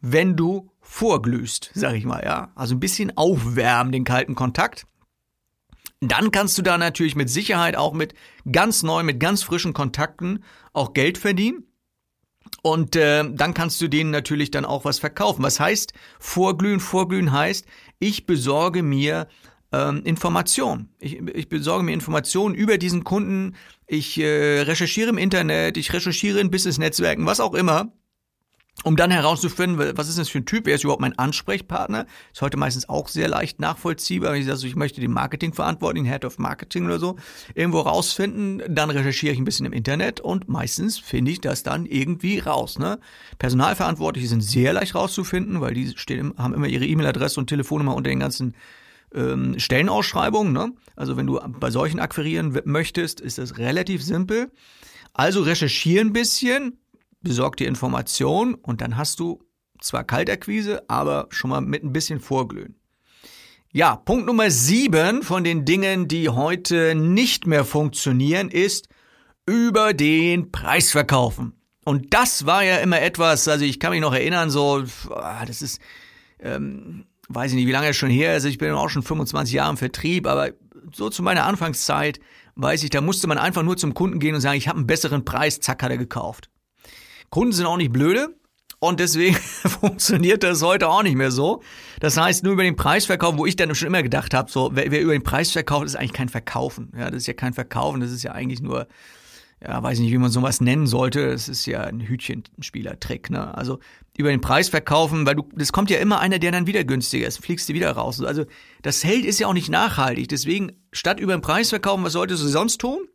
wenn 0.00 0.36
du 0.36 0.70
vorglühst, 0.88 1.70
sag 1.74 1.94
ich 1.94 2.04
mal, 2.04 2.24
ja. 2.24 2.50
Also 2.54 2.74
ein 2.74 2.80
bisschen 2.80 3.16
aufwärmen, 3.16 3.92
den 3.92 4.04
kalten 4.04 4.34
Kontakt. 4.34 4.86
Dann 6.00 6.30
kannst 6.30 6.56
du 6.56 6.62
da 6.62 6.78
natürlich 6.78 7.14
mit 7.14 7.28
Sicherheit 7.28 7.76
auch 7.76 7.92
mit 7.92 8.14
ganz 8.50 8.82
neuen, 8.82 9.04
mit 9.04 9.20
ganz 9.20 9.42
frischen 9.42 9.74
Kontakten 9.74 10.42
auch 10.72 10.94
Geld 10.94 11.18
verdienen. 11.18 11.64
Und 12.62 12.96
äh, 12.96 13.24
dann 13.30 13.52
kannst 13.52 13.80
du 13.82 13.88
denen 13.88 14.10
natürlich 14.10 14.50
dann 14.50 14.64
auch 14.64 14.86
was 14.86 14.98
verkaufen. 14.98 15.42
Was 15.42 15.60
heißt 15.60 15.92
vorglühen? 16.18 16.80
Vorglühen 16.80 17.32
heißt, 17.32 17.66
ich 17.98 18.24
besorge 18.24 18.82
mir 18.82 19.28
ähm, 19.72 20.02
Informationen. 20.04 20.88
Ich, 20.98 21.18
ich 21.18 21.50
besorge 21.50 21.84
mir 21.84 21.92
Informationen 21.92 22.54
über 22.54 22.78
diesen 22.78 23.04
Kunden. 23.04 23.56
Ich 23.86 24.18
äh, 24.18 24.62
recherchiere 24.62 25.10
im 25.10 25.18
Internet, 25.18 25.76
ich 25.76 25.92
recherchiere 25.92 26.40
in 26.40 26.50
Business-Netzwerken, 26.50 27.26
was 27.26 27.40
auch 27.40 27.54
immer 27.54 27.92
um 28.84 28.96
dann 28.96 29.10
herauszufinden, 29.10 29.96
was 29.96 30.08
ist 30.08 30.18
das 30.18 30.28
für 30.28 30.38
ein 30.38 30.46
Typ, 30.46 30.66
wer 30.66 30.76
ist 30.76 30.84
überhaupt 30.84 31.00
mein 31.00 31.18
Ansprechpartner. 31.18 32.06
Ist 32.32 32.42
heute 32.42 32.56
meistens 32.56 32.88
auch 32.88 33.08
sehr 33.08 33.28
leicht 33.28 33.60
nachvollziehbar. 33.60 34.32
Wenn 34.32 34.40
ich 34.40 34.46
sage, 34.46 34.66
ich 34.66 34.76
möchte 34.76 35.00
den 35.00 35.12
Marketingverantwortlichen, 35.12 36.08
Head 36.08 36.24
of 36.24 36.38
Marketing 36.38 36.86
oder 36.86 36.98
so, 36.98 37.16
irgendwo 37.54 37.80
rausfinden, 37.80 38.62
dann 38.68 38.90
recherchiere 38.90 39.32
ich 39.32 39.38
ein 39.38 39.44
bisschen 39.44 39.66
im 39.66 39.72
Internet 39.72 40.20
und 40.20 40.48
meistens 40.48 40.98
finde 40.98 41.32
ich 41.32 41.40
das 41.40 41.62
dann 41.64 41.86
irgendwie 41.86 42.38
raus. 42.38 42.78
Ne? 42.78 43.00
Personalverantwortliche 43.38 44.28
sind 44.28 44.42
sehr 44.42 44.72
leicht 44.72 44.94
rauszufinden, 44.94 45.60
weil 45.60 45.74
die 45.74 45.92
stehen, 45.96 46.34
haben 46.38 46.54
immer 46.54 46.68
ihre 46.68 46.86
E-Mail-Adresse 46.86 47.40
und 47.40 47.48
Telefonnummer 47.48 47.96
unter 47.96 48.10
den 48.10 48.20
ganzen 48.20 48.54
ähm, 49.14 49.58
Stellenausschreibungen. 49.58 50.52
Ne? 50.52 50.72
Also 50.94 51.16
wenn 51.16 51.26
du 51.26 51.40
bei 51.58 51.70
solchen 51.70 51.98
akquirieren 51.98 52.60
möchtest, 52.64 53.20
ist 53.20 53.38
das 53.38 53.58
relativ 53.58 54.04
simpel. 54.04 54.52
Also 55.14 55.42
recherchiere 55.42 56.04
ein 56.04 56.12
bisschen, 56.12 56.78
besorg 57.20 57.56
dir 57.56 57.68
Informationen 57.68 58.54
und 58.54 58.80
dann 58.80 58.96
hast 58.96 59.20
du 59.20 59.42
zwar 59.80 60.04
Kaltakquise, 60.04 60.82
aber 60.88 61.26
schon 61.30 61.50
mal 61.50 61.60
mit 61.60 61.84
ein 61.84 61.92
bisschen 61.92 62.20
Vorglühen. 62.20 62.76
Ja, 63.72 63.96
Punkt 63.96 64.26
Nummer 64.26 64.50
sieben 64.50 65.22
von 65.22 65.44
den 65.44 65.64
Dingen, 65.64 66.08
die 66.08 66.30
heute 66.30 66.94
nicht 66.94 67.46
mehr 67.46 67.64
funktionieren, 67.64 68.48
ist 68.48 68.88
über 69.46 69.92
den 69.92 70.50
Preis 70.50 70.90
verkaufen. 70.90 71.52
Und 71.84 72.12
das 72.14 72.46
war 72.46 72.64
ja 72.64 72.78
immer 72.78 73.00
etwas, 73.00 73.48
also 73.48 73.64
ich 73.64 73.78
kann 73.80 73.92
mich 73.92 74.00
noch 74.00 74.14
erinnern, 74.14 74.50
so, 74.50 74.84
ah, 75.10 75.44
das 75.46 75.62
ist, 75.62 75.80
ähm, 76.40 77.06
weiß 77.28 77.52
ich 77.52 77.56
nicht, 77.56 77.66
wie 77.66 77.72
lange 77.72 77.88
es 77.88 77.96
schon 77.96 78.10
her 78.10 78.36
ist, 78.36 78.44
ich 78.44 78.58
bin 78.58 78.72
auch 78.72 78.90
schon 78.90 79.02
25 79.02 79.54
Jahre 79.54 79.70
im 79.70 79.76
Vertrieb, 79.76 80.26
aber 80.26 80.50
so 80.94 81.10
zu 81.10 81.22
meiner 81.22 81.44
Anfangszeit 81.44 82.20
weiß 82.56 82.82
ich, 82.82 82.90
da 82.90 83.00
musste 83.00 83.28
man 83.28 83.38
einfach 83.38 83.62
nur 83.62 83.76
zum 83.76 83.94
Kunden 83.94 84.18
gehen 84.18 84.34
und 84.34 84.40
sagen, 84.40 84.58
ich 84.58 84.68
habe 84.68 84.78
einen 84.78 84.86
besseren 84.86 85.24
Preis, 85.24 85.60
zack, 85.60 85.82
hat 85.82 85.90
er 85.90 85.98
gekauft. 85.98 86.50
Kunden 87.30 87.52
sind 87.52 87.66
auch 87.66 87.76
nicht 87.76 87.92
blöde. 87.92 88.34
Und 88.80 89.00
deswegen 89.00 89.34
funktioniert 89.80 90.42
das 90.42 90.62
heute 90.62 90.88
auch 90.88 91.02
nicht 91.02 91.16
mehr 91.16 91.30
so. 91.30 91.62
Das 92.00 92.16
heißt, 92.16 92.44
nur 92.44 92.52
über 92.52 92.62
den 92.62 92.76
Preisverkauf, 92.76 93.36
wo 93.36 93.46
ich 93.46 93.56
dann 93.56 93.74
schon 93.74 93.88
immer 93.88 94.02
gedacht 94.02 94.34
habe, 94.34 94.50
so, 94.50 94.70
wer, 94.72 94.90
wer 94.90 95.00
über 95.00 95.12
den 95.12 95.24
Preis 95.24 95.50
verkauft, 95.50 95.86
ist 95.86 95.96
eigentlich 95.96 96.12
kein 96.12 96.28
Verkaufen. 96.28 96.92
Ja, 96.96 97.10
das 97.10 97.22
ist 97.22 97.26
ja 97.26 97.34
kein 97.34 97.54
Verkaufen, 97.54 98.00
das 98.00 98.12
ist 98.12 98.22
ja 98.22 98.32
eigentlich 98.32 98.62
nur, 98.62 98.86
ja, 99.60 99.82
weiß 99.82 99.98
ich 99.98 100.04
nicht, 100.04 100.12
wie 100.12 100.18
man 100.18 100.30
sowas 100.30 100.60
nennen 100.60 100.86
sollte. 100.86 101.28
Das 101.28 101.48
ist 101.48 101.66
ja 101.66 101.82
ein 101.82 102.00
Hütchenspielertrick, 102.00 103.30
ne? 103.30 103.56
Also 103.56 103.80
über 104.16 104.30
den 104.30 104.40
Preis 104.40 104.68
verkaufen, 104.68 105.26
weil 105.26 105.34
du, 105.34 105.48
das 105.54 105.72
kommt 105.72 105.90
ja 105.90 105.98
immer 105.98 106.20
einer, 106.20 106.38
der 106.38 106.52
dann 106.52 106.68
wieder 106.68 106.84
günstiger 106.84 107.26
ist, 107.26 107.38
fliegst 107.38 107.68
du 107.68 107.74
wieder 107.74 107.90
raus. 107.90 108.22
Also 108.22 108.44
das 108.82 109.02
Held 109.02 109.24
ist 109.24 109.40
ja 109.40 109.48
auch 109.48 109.54
nicht 109.54 109.70
nachhaltig. 109.70 110.28
Deswegen, 110.28 110.72
statt 110.92 111.18
über 111.18 111.36
den 111.36 111.40
Preis 111.40 111.70
verkaufen, 111.70 112.04
was 112.04 112.12
solltest 112.12 112.44
du 112.44 112.48
sonst 112.48 112.78
tun? 112.78 113.08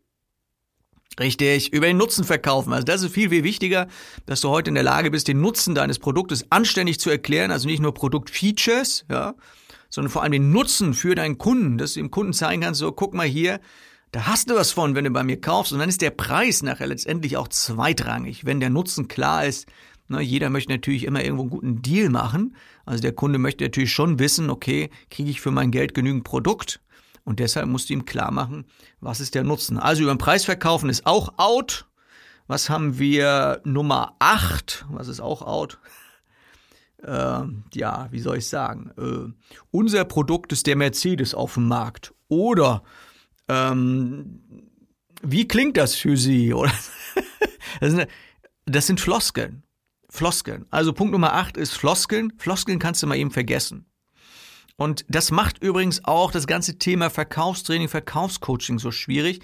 Richtig, 1.19 1.71
über 1.71 1.85
den 1.85 1.97
Nutzen 1.97 2.23
verkaufen. 2.23 2.73
Also 2.73 2.85
das 2.85 3.03
ist 3.03 3.13
viel, 3.13 3.29
viel 3.29 3.43
wichtiger, 3.43 3.87
dass 4.25 4.41
du 4.41 4.49
heute 4.49 4.69
in 4.69 4.75
der 4.75 4.83
Lage 4.83 5.11
bist, 5.11 5.27
den 5.27 5.41
Nutzen 5.41 5.75
deines 5.75 5.99
Produktes 5.99 6.45
anständig 6.49 6.99
zu 6.99 7.09
erklären. 7.09 7.51
Also 7.51 7.67
nicht 7.67 7.81
nur 7.81 7.93
Produktfeatures, 7.93 9.05
ja, 9.09 9.35
sondern 9.89 10.11
vor 10.11 10.23
allem 10.23 10.31
den 10.31 10.51
Nutzen 10.51 10.95
für 10.95 11.13
deinen 11.13 11.37
Kunden, 11.37 11.77
dass 11.77 11.93
du 11.93 11.99
dem 11.99 12.09
Kunden 12.09 12.33
zeigen 12.33 12.63
kannst, 12.63 12.79
so 12.79 12.91
guck 12.91 13.13
mal 13.13 13.27
hier, 13.27 13.59
da 14.11 14.25
hast 14.27 14.49
du 14.49 14.55
was 14.55 14.71
von, 14.71 14.95
wenn 14.95 15.05
du 15.05 15.11
bei 15.11 15.23
mir 15.23 15.39
kaufst. 15.39 15.71
Und 15.71 15.79
dann 15.79 15.89
ist 15.89 16.01
der 16.01 16.11
Preis 16.11 16.63
nachher 16.63 16.87
letztendlich 16.87 17.37
auch 17.37 17.47
zweitrangig, 17.47 18.45
wenn 18.45 18.59
der 18.59 18.69
Nutzen 18.69 19.07
klar 19.07 19.45
ist. 19.45 19.67
Na, 20.07 20.19
jeder 20.19 20.49
möchte 20.49 20.71
natürlich 20.71 21.05
immer 21.05 21.23
irgendwo 21.23 21.43
einen 21.43 21.49
guten 21.49 21.81
Deal 21.81 22.09
machen. 22.09 22.55
Also 22.85 23.01
der 23.01 23.13
Kunde 23.13 23.39
möchte 23.39 23.63
natürlich 23.63 23.91
schon 23.91 24.19
wissen, 24.19 24.49
okay, 24.49 24.89
kriege 25.09 25.29
ich 25.29 25.41
für 25.41 25.51
mein 25.51 25.71
Geld 25.71 25.93
genügend 25.93 26.23
Produkt? 26.23 26.79
Und 27.23 27.39
deshalb 27.39 27.67
musst 27.67 27.89
du 27.89 27.93
ihm 27.93 28.05
klar 28.05 28.31
machen, 28.31 28.65
was 28.99 29.19
ist 29.19 29.35
der 29.35 29.43
Nutzen. 29.43 29.77
Also 29.77 30.03
über 30.03 30.13
den 30.13 30.17
Preis 30.17 30.45
verkaufen 30.45 30.89
ist 30.89 31.05
auch 31.05 31.37
out. 31.37 31.87
Was 32.47 32.69
haben 32.69 32.99
wir? 32.99 33.61
Nummer 33.63 34.15
8. 34.19 34.85
Was 34.89 35.07
ist 35.07 35.19
auch 35.19 35.41
out? 35.41 35.79
Äh, 37.05 37.43
ja, 37.73 38.07
wie 38.11 38.21
soll 38.21 38.37
ich 38.37 38.47
sagen? 38.47 38.91
Äh, 38.97 39.33
unser 39.71 40.05
Produkt 40.05 40.53
ist 40.53 40.67
der 40.67 40.77
Mercedes 40.77 41.35
auf 41.35 41.55
dem 41.55 41.67
Markt. 41.67 42.13
Oder 42.29 42.81
ähm, 43.49 44.39
wie 45.21 45.45
klingt 45.45 45.75
das 45.75 45.95
für 45.95 46.15
Sie? 46.15 46.53
Oder 46.53 46.71
das, 47.81 47.91
sind, 47.91 48.07
das 48.65 48.87
sind 48.87 49.01
Floskeln. 49.01 49.63
Floskeln. 50.09 50.65
Also 50.69 50.93
Punkt 50.93 51.11
Nummer 51.11 51.33
8 51.33 51.57
ist 51.57 51.73
Floskeln. 51.73 52.31
Floskeln 52.37 52.79
kannst 52.79 53.03
du 53.03 53.07
mal 53.07 53.17
eben 53.17 53.31
vergessen. 53.31 53.85
Und 54.75 55.05
das 55.07 55.31
macht 55.31 55.61
übrigens 55.61 56.03
auch 56.03 56.31
das 56.31 56.47
ganze 56.47 56.77
Thema 56.77 57.09
Verkaufstraining, 57.09 57.89
Verkaufscoaching 57.89 58.79
so 58.79 58.91
schwierig, 58.91 59.41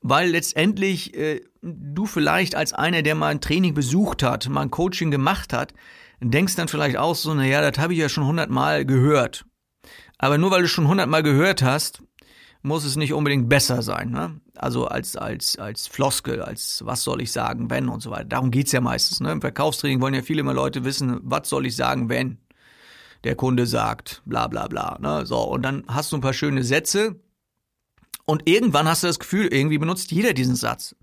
weil 0.00 0.30
letztendlich 0.30 1.14
äh, 1.14 1.40
du 1.62 2.06
vielleicht 2.06 2.54
als 2.56 2.72
einer, 2.72 3.02
der 3.02 3.14
mal 3.14 3.28
ein 3.28 3.40
Training 3.40 3.74
besucht 3.74 4.22
hat, 4.22 4.48
mal 4.48 4.62
ein 4.62 4.70
Coaching 4.70 5.10
gemacht 5.10 5.52
hat, 5.52 5.72
denkst 6.20 6.56
dann 6.56 6.68
vielleicht 6.68 6.96
auch 6.96 7.14
so, 7.14 7.34
naja, 7.34 7.68
das 7.68 7.82
habe 7.82 7.92
ich 7.92 8.00
ja 8.00 8.08
schon 8.08 8.26
hundertmal 8.26 8.84
gehört. 8.84 9.44
Aber 10.18 10.38
nur 10.38 10.50
weil 10.50 10.62
du 10.62 10.68
schon 10.68 10.88
hundertmal 10.88 11.22
gehört 11.22 11.62
hast, 11.62 12.02
muss 12.62 12.84
es 12.84 12.96
nicht 12.96 13.12
unbedingt 13.12 13.48
besser 13.48 13.82
sein. 13.82 14.10
Ne? 14.10 14.40
Also 14.54 14.86
als, 14.86 15.16
als, 15.16 15.58
als 15.58 15.88
Floskel, 15.88 16.42
als 16.42 16.82
was 16.84 17.02
soll 17.02 17.20
ich 17.20 17.32
sagen, 17.32 17.70
wenn 17.70 17.88
und 17.88 18.00
so 18.00 18.10
weiter. 18.10 18.24
Darum 18.24 18.52
geht's 18.52 18.72
ja 18.72 18.80
meistens. 18.80 19.20
Ne? 19.20 19.32
Im 19.32 19.40
Verkaufstraining 19.40 20.00
wollen 20.00 20.14
ja 20.14 20.22
viele 20.22 20.40
immer 20.40 20.54
Leute 20.54 20.84
wissen, 20.84 21.18
was 21.22 21.48
soll 21.48 21.66
ich 21.66 21.74
sagen, 21.74 22.08
wenn 22.08 22.38
der 23.24 23.36
Kunde 23.36 23.66
sagt, 23.66 24.22
bla 24.24 24.48
bla 24.48 24.66
bla. 24.68 24.98
Ne? 25.00 25.26
So, 25.26 25.38
und 25.38 25.62
dann 25.62 25.84
hast 25.88 26.12
du 26.12 26.16
ein 26.16 26.22
paar 26.22 26.32
schöne 26.32 26.64
Sätze 26.64 27.16
und 28.24 28.48
irgendwann 28.48 28.88
hast 28.88 29.02
du 29.02 29.06
das 29.06 29.18
Gefühl, 29.18 29.48
irgendwie 29.48 29.78
benutzt 29.78 30.12
jeder 30.12 30.32
diesen 30.32 30.56
Satz. 30.56 30.94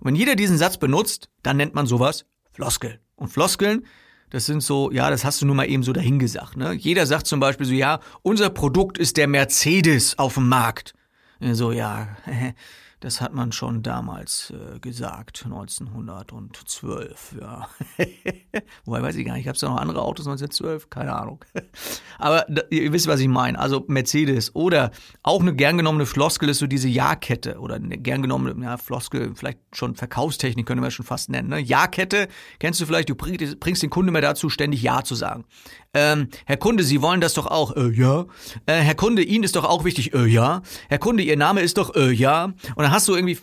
Und 0.00 0.08
wenn 0.08 0.16
jeder 0.16 0.36
diesen 0.36 0.58
Satz 0.58 0.76
benutzt, 0.76 1.28
dann 1.42 1.56
nennt 1.56 1.74
man 1.74 1.86
sowas 1.86 2.26
Floskel. 2.52 3.00
Und 3.16 3.28
Floskeln, 3.28 3.86
das 4.30 4.46
sind 4.46 4.62
so, 4.62 4.90
ja, 4.90 5.10
das 5.10 5.24
hast 5.24 5.42
du 5.42 5.46
nur 5.46 5.54
mal 5.54 5.68
eben 5.68 5.82
so 5.82 5.92
dahingesagt. 5.92 6.56
Ne? 6.56 6.72
Jeder 6.72 7.06
sagt 7.06 7.26
zum 7.26 7.40
Beispiel 7.40 7.66
so, 7.66 7.72
ja, 7.72 8.00
unser 8.22 8.50
Produkt 8.50 8.98
ist 8.98 9.16
der 9.16 9.28
Mercedes 9.28 10.18
auf 10.18 10.34
dem 10.34 10.48
Markt. 10.48 10.94
So, 11.40 11.72
ja, 11.72 12.16
Das 13.04 13.20
hat 13.20 13.34
man 13.34 13.52
schon 13.52 13.82
damals 13.82 14.50
äh, 14.50 14.78
gesagt, 14.78 15.42
1912, 15.44 17.34
ja. 17.38 17.68
Wobei 18.86 19.02
weiß 19.02 19.16
ich 19.16 19.26
gar 19.26 19.34
nicht, 19.34 19.44
gab 19.44 19.56
es 19.56 19.60
da 19.60 19.68
noch 19.68 19.76
andere 19.76 20.00
Autos 20.00 20.26
1912? 20.26 20.88
Keine 20.88 21.14
Ahnung. 21.14 21.44
Aber 22.18 22.46
da, 22.48 22.62
ihr 22.70 22.90
wisst, 22.94 23.06
was 23.06 23.20
ich 23.20 23.28
meine. 23.28 23.58
Also 23.58 23.84
Mercedes 23.88 24.54
oder 24.54 24.90
auch 25.22 25.42
eine 25.42 25.54
gern 25.54 25.76
genommene 25.76 26.06
Floskel 26.06 26.48
ist 26.48 26.60
so 26.60 26.66
diese 26.66 26.88
Ja-Kette 26.88 27.58
oder 27.58 27.74
eine 27.74 27.98
gern 27.98 28.22
genommene 28.22 28.64
ja, 28.64 28.78
Floskel, 28.78 29.34
vielleicht 29.34 29.58
schon 29.74 29.96
Verkaufstechnik 29.96 30.64
können 30.64 30.82
wir 30.82 30.90
schon 30.90 31.04
fast 31.04 31.28
nennen. 31.28 31.50
Ne? 31.50 31.60
Ja-Kette, 31.60 32.28
kennst 32.58 32.80
du 32.80 32.86
vielleicht, 32.86 33.10
du 33.10 33.16
bringst, 33.16 33.60
bringst 33.60 33.82
den 33.82 33.90
Kunden 33.90 34.12
mehr 34.12 34.22
dazu, 34.22 34.48
ständig 34.48 34.82
Ja 34.82 35.04
zu 35.04 35.14
sagen. 35.14 35.44
Ähm, 35.92 36.28
Herr 36.46 36.56
Kunde, 36.56 36.82
Sie 36.82 37.02
wollen 37.02 37.20
das 37.20 37.34
doch 37.34 37.46
auch, 37.46 37.76
äh, 37.76 37.90
ja. 37.90 38.24
Äh, 38.66 38.80
Herr 38.80 38.96
Kunde, 38.96 39.22
Ihnen 39.22 39.44
ist 39.44 39.56
doch 39.56 39.64
auch 39.64 39.84
wichtig, 39.84 40.12
äh, 40.12 40.26
ja. 40.26 40.62
Herr 40.88 40.98
Kunde, 40.98 41.22
Ihr 41.22 41.36
Name 41.36 41.60
ist 41.60 41.76
doch, 41.78 41.94
äh, 41.94 42.10
ja. 42.10 42.46
Und 42.46 42.78
dann 42.78 42.90
hast 42.94 43.08
du 43.08 43.14
irgendwie 43.14 43.38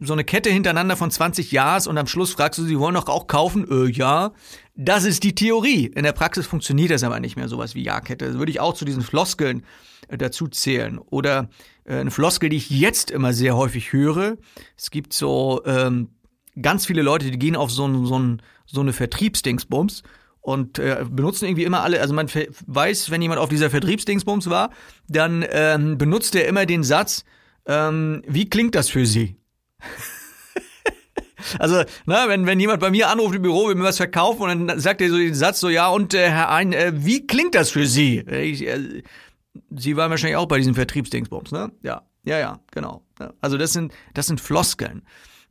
so 0.00 0.12
eine 0.12 0.24
Kette 0.24 0.50
hintereinander 0.50 0.96
von 0.96 1.10
20 1.10 1.50
Ja's 1.50 1.86
und 1.86 1.98
am 1.98 2.06
Schluss 2.06 2.32
fragst 2.32 2.58
du, 2.58 2.64
Sie 2.64 2.78
wollen 2.78 2.94
doch 2.94 3.08
auch 3.08 3.26
kaufen, 3.26 3.66
äh, 3.70 3.90
ja. 3.90 4.32
Das 4.76 5.04
ist 5.04 5.22
die 5.22 5.34
Theorie. 5.34 5.86
In 5.86 6.04
der 6.04 6.12
Praxis 6.12 6.46
funktioniert 6.46 6.90
das 6.90 7.02
aber 7.02 7.20
nicht 7.20 7.36
mehr, 7.36 7.48
sowas 7.48 7.74
wie 7.74 7.82
Ja-Kette. 7.82 8.26
Das 8.26 8.38
würde 8.38 8.50
ich 8.50 8.60
auch 8.60 8.74
zu 8.74 8.84
diesen 8.84 9.02
Floskeln 9.02 9.64
äh, 10.08 10.18
dazu 10.18 10.48
zählen. 10.48 10.98
Oder 10.98 11.48
äh, 11.84 11.96
eine 11.96 12.10
Floskel, 12.10 12.48
die 12.48 12.56
ich 12.56 12.70
jetzt 12.70 13.10
immer 13.10 13.32
sehr 13.32 13.56
häufig 13.56 13.92
höre. 13.92 14.36
Es 14.76 14.90
gibt 14.90 15.12
so 15.12 15.62
ähm, 15.64 16.10
ganz 16.60 16.86
viele 16.86 17.02
Leute, 17.02 17.30
die 17.30 17.38
gehen 17.38 17.56
auf 17.56 17.70
so, 17.70 18.04
so, 18.04 18.36
so 18.66 18.80
eine 18.80 18.92
Vertriebsdingsbums 18.92 20.02
und 20.40 20.78
äh, 20.78 21.04
benutzen 21.08 21.46
irgendwie 21.46 21.64
immer 21.64 21.82
alle, 21.82 22.00
also 22.00 22.12
man 22.12 22.28
weiß, 22.66 23.10
wenn 23.10 23.22
jemand 23.22 23.40
auf 23.40 23.48
dieser 23.48 23.70
Vertriebsdingsbums 23.70 24.50
war, 24.50 24.70
dann 25.08 25.44
ähm, 25.48 25.96
benutzt 25.96 26.34
er 26.34 26.46
immer 26.46 26.66
den 26.66 26.82
Satz, 26.84 27.24
ähm, 27.66 28.22
wie 28.26 28.48
klingt 28.48 28.74
das 28.74 28.88
für 28.88 29.06
Sie? 29.06 29.36
also, 31.58 31.82
na, 32.06 32.28
wenn, 32.28 32.46
wenn 32.46 32.60
jemand 32.60 32.80
bei 32.80 32.90
mir 32.90 33.08
anruft 33.08 33.34
im 33.34 33.42
Büro, 33.42 33.68
will 33.68 33.74
mir 33.74 33.84
was 33.84 33.96
verkaufen 33.96 34.42
und 34.42 34.66
dann 34.68 34.80
sagt 34.80 35.00
er 35.00 35.10
so 35.10 35.16
den 35.16 35.34
Satz 35.34 35.60
so, 35.60 35.68
ja, 35.68 35.88
und 35.88 36.14
äh, 36.14 36.30
Herr 36.30 36.50
Ein, 36.50 36.72
äh, 36.72 36.92
wie 36.94 37.26
klingt 37.26 37.54
das 37.54 37.70
für 37.70 37.86
Sie? 37.86 38.20
Ich, 38.20 38.66
äh, 38.66 39.02
Sie 39.70 39.96
waren 39.96 40.10
wahrscheinlich 40.10 40.36
auch 40.36 40.48
bei 40.48 40.58
diesen 40.58 40.74
Vertriebsdingsbums, 40.74 41.52
ne? 41.52 41.70
Ja, 41.82 42.02
ja, 42.24 42.38
ja, 42.38 42.60
genau. 42.70 43.04
Also 43.40 43.56
das 43.56 43.72
sind, 43.72 43.92
das 44.14 44.26
sind 44.26 44.40
Floskeln. 44.40 45.02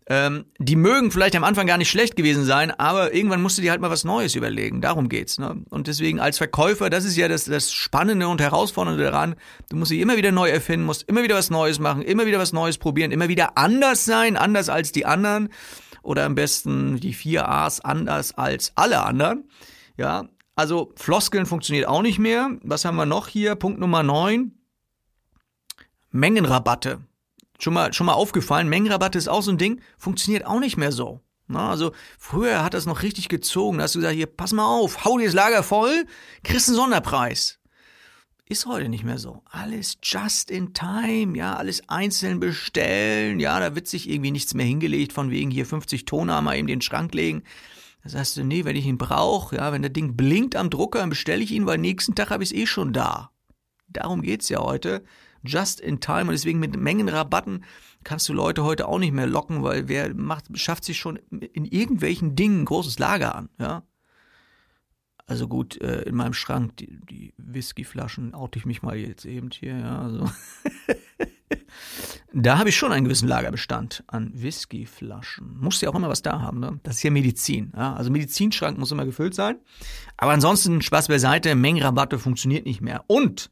Ähm, 0.08 0.46
die 0.60 0.76
mögen 0.76 1.12
vielleicht 1.12 1.36
am 1.36 1.46
Anfang 1.46 1.66
gar 1.66 1.78
nicht 1.78 1.90
schlecht 1.90 2.16
gewesen 2.16 2.44
sein, 2.44 2.72
aber 2.72 3.14
irgendwann 3.14 3.42
musst 3.42 3.58
du 3.58 3.62
dir 3.62 3.72
halt 3.72 3.80
mal 3.80 3.90
was 3.90 4.04
Neues 4.04 4.36
überlegen. 4.36 4.82
Darum 4.82 5.08
geht's. 5.08 5.38
Ne? 5.38 5.64
Und 5.70 5.88
deswegen 5.88 6.20
als 6.20 6.38
Verkäufer, 6.38 6.90
das 6.90 7.06
ist 7.06 7.16
ja 7.16 7.28
das, 7.28 7.46
das 7.46 7.72
Spannende 7.72 8.28
und 8.28 8.42
Herausfordernde 8.42 9.04
daran. 9.04 9.36
Du 9.70 9.78
musst 9.78 9.92
dich 9.92 10.02
immer 10.02 10.18
wieder 10.18 10.32
neu 10.32 10.50
erfinden, 10.50 10.86
musst 10.86 11.04
immer 11.04 11.24
wieder 11.24 11.36
was 11.36 11.50
Neues 11.50 11.80
machen, 11.80 12.02
immer 12.02 12.26
wieder 12.26 12.40
was 12.40 12.52
Neues 12.52 12.78
probieren, 12.78 13.12
immer 13.12 13.30
wieder 13.30 13.58
anders 13.58 14.04
sein, 14.04 14.36
anders 14.36 14.68
als 14.68 14.92
die 14.92 15.06
anderen. 15.06 15.50
Oder 16.02 16.26
am 16.26 16.36
besten 16.36 17.00
die 17.00 17.14
vier 17.14 17.48
A's 17.48 17.80
anders 17.80 18.38
als 18.38 18.74
alle 18.76 19.04
anderen. 19.04 19.50
Ja, 19.96 20.28
also 20.56 20.92
Floskeln 20.98 21.46
funktioniert 21.46 21.88
auch 21.88 22.02
nicht 22.02 22.20
mehr. 22.20 22.50
Was 22.62 22.84
haben 22.84 22.98
wir 22.98 23.06
noch 23.06 23.30
hier? 23.30 23.56
Punkt 23.56 23.80
Nummer 23.80 24.04
neun. 24.04 24.52
Mengenrabatte 26.12 27.00
schon 27.60 27.74
mal, 27.74 27.94
schon 27.94 28.06
mal 28.06 28.14
aufgefallen, 28.14 28.70
Mengenrabatte 28.70 29.18
ist 29.18 29.28
auch 29.28 29.42
so 29.42 29.52
ein 29.52 29.58
Ding, 29.58 29.82
funktioniert 29.98 30.46
auch 30.46 30.60
nicht 30.60 30.78
mehr 30.78 30.92
so. 30.92 31.22
Na, 31.48 31.70
also 31.70 31.92
früher 32.18 32.64
hat 32.64 32.74
das 32.74 32.86
noch 32.86 33.04
richtig 33.04 33.30
gezogen. 33.30 33.78
Da 33.78 33.84
hast 33.84 33.96
du 33.96 34.00
gesagt, 34.00 34.16
hier, 34.16 34.28
pass 34.28 34.54
mal 34.54 34.66
auf, 34.66 35.04
hau 35.04 35.18
dir 35.18 35.26
das 35.26 35.34
Lager 35.34 35.64
voll, 35.64 36.06
kriegst 36.44 36.70
einen 36.70 36.78
Sonderpreis. 36.78 37.60
Ist 38.46 38.66
heute 38.66 38.90
nicht 38.90 39.04
mehr 39.04 39.18
so. 39.18 39.42
Alles 39.50 39.98
just 40.04 40.52
in 40.52 40.74
time, 40.74 41.38
ja, 41.38 41.56
alles 41.56 41.88
einzeln 41.90 42.40
bestellen, 42.40 43.40
ja, 43.40 43.60
da 43.60 43.76
wird 43.76 43.88
sich 43.88 44.10
irgendwie 44.10 44.32
nichts 44.32 44.54
mehr 44.54 44.66
hingelegt, 44.66 45.14
von 45.14 45.32
wegen 45.32 45.50
hier 45.50 45.66
50 45.66 46.06
Toner 46.06 46.42
mal 46.42 46.58
eben 46.58 46.68
den 46.68 46.82
Schrank 46.82 47.14
legen. 47.14 47.44
Da 48.04 48.10
sagst 48.10 48.36
du, 48.36 48.44
nee, 48.44 48.66
wenn 48.66 48.76
ich 48.76 48.86
ihn 48.86 48.98
brauche, 48.98 49.56
ja, 49.56 49.72
wenn 49.72 49.82
das 49.82 49.94
Ding 49.94 50.18
blinkt 50.18 50.58
am 50.58 50.70
Drucker, 50.70 51.00
dann 51.00 51.10
bestelle 51.10 51.42
ich 51.42 51.52
ihn, 51.52 51.66
weil 51.66 51.78
nächsten 51.78 52.16
Tag 52.16 52.32
habe 52.32 52.44
ich 52.44 52.52
es 52.52 52.56
eh 52.56 52.68
schon 52.68 52.92
da. 52.92 53.32
Darum 53.88 54.22
geht's 54.22 54.50
ja 54.50 54.60
heute 54.60 55.04
just 55.44 55.80
in 55.80 56.00
time 56.00 56.24
und 56.24 56.32
deswegen 56.32 56.60
mit 56.60 56.76
Mengenrabatten 56.78 57.64
kannst 58.04 58.28
du 58.30 58.34
Leute 58.34 58.64
heute 58.64 58.88
auch 58.88 59.00
nicht 59.00 59.14
mehr 59.14 59.28
locken, 59.28 59.64
weil 59.64 59.88
wer 59.88 60.14
macht, 60.14 60.46
schafft 60.58 60.84
sich 60.84 60.98
schon 60.98 61.18
in 61.18 61.66
irgendwelchen 61.66 62.36
Dingen 62.36 62.62
ein 62.62 62.66
großes 62.66 63.00
Lager 63.00 63.36
an, 63.36 63.50
ja. 63.60 63.84
Also 65.26 65.48
gut, 65.48 65.80
äh, 65.82 66.02
in 66.02 66.16
meinem 66.16 66.34
Schrank, 66.34 66.76
die, 66.78 67.00
die 67.10 67.34
Whiskyflaschen, 67.38 68.34
oute 68.34 68.60
ich 68.60 68.66
mich 68.66 68.82
mal 68.82 68.98
jetzt 68.98 69.26
eben 69.26 69.52
hier, 69.52 69.78
ja, 69.78 70.02
also. 70.02 70.30
da 72.34 72.58
habe 72.58 72.70
ich 72.70 72.76
schon 72.76 72.92
einen 72.92 73.06
gewissen 73.06 73.30
Lagerbestand 73.30 74.04
an 74.08 74.32
Whiskyflaschen. 74.34 75.58
Musst 75.60 75.82
ja 75.82 75.90
auch 75.90 75.96
immer 75.96 76.10
was 76.10 76.24
da 76.24 76.42
haben, 76.42 76.60
ne? 76.60 76.80
Das 76.84 76.98
ist 76.98 77.04
ja 77.04 77.12
Medizin, 77.12 77.72
ja. 77.74 77.94
Also 77.94 78.12
Medizinschrank 78.12 78.78
muss 78.78 78.92
immer 78.92 79.06
gefüllt 79.06 79.34
sein. 79.34 79.56
Aber 80.18 80.34
ansonsten, 80.34 80.82
Spaß 80.82 81.08
beiseite, 81.08 81.56
Mengenrabatte 81.56 82.20
funktioniert 82.20 82.66
nicht 82.66 82.82
mehr. 82.82 83.06
Und 83.08 83.50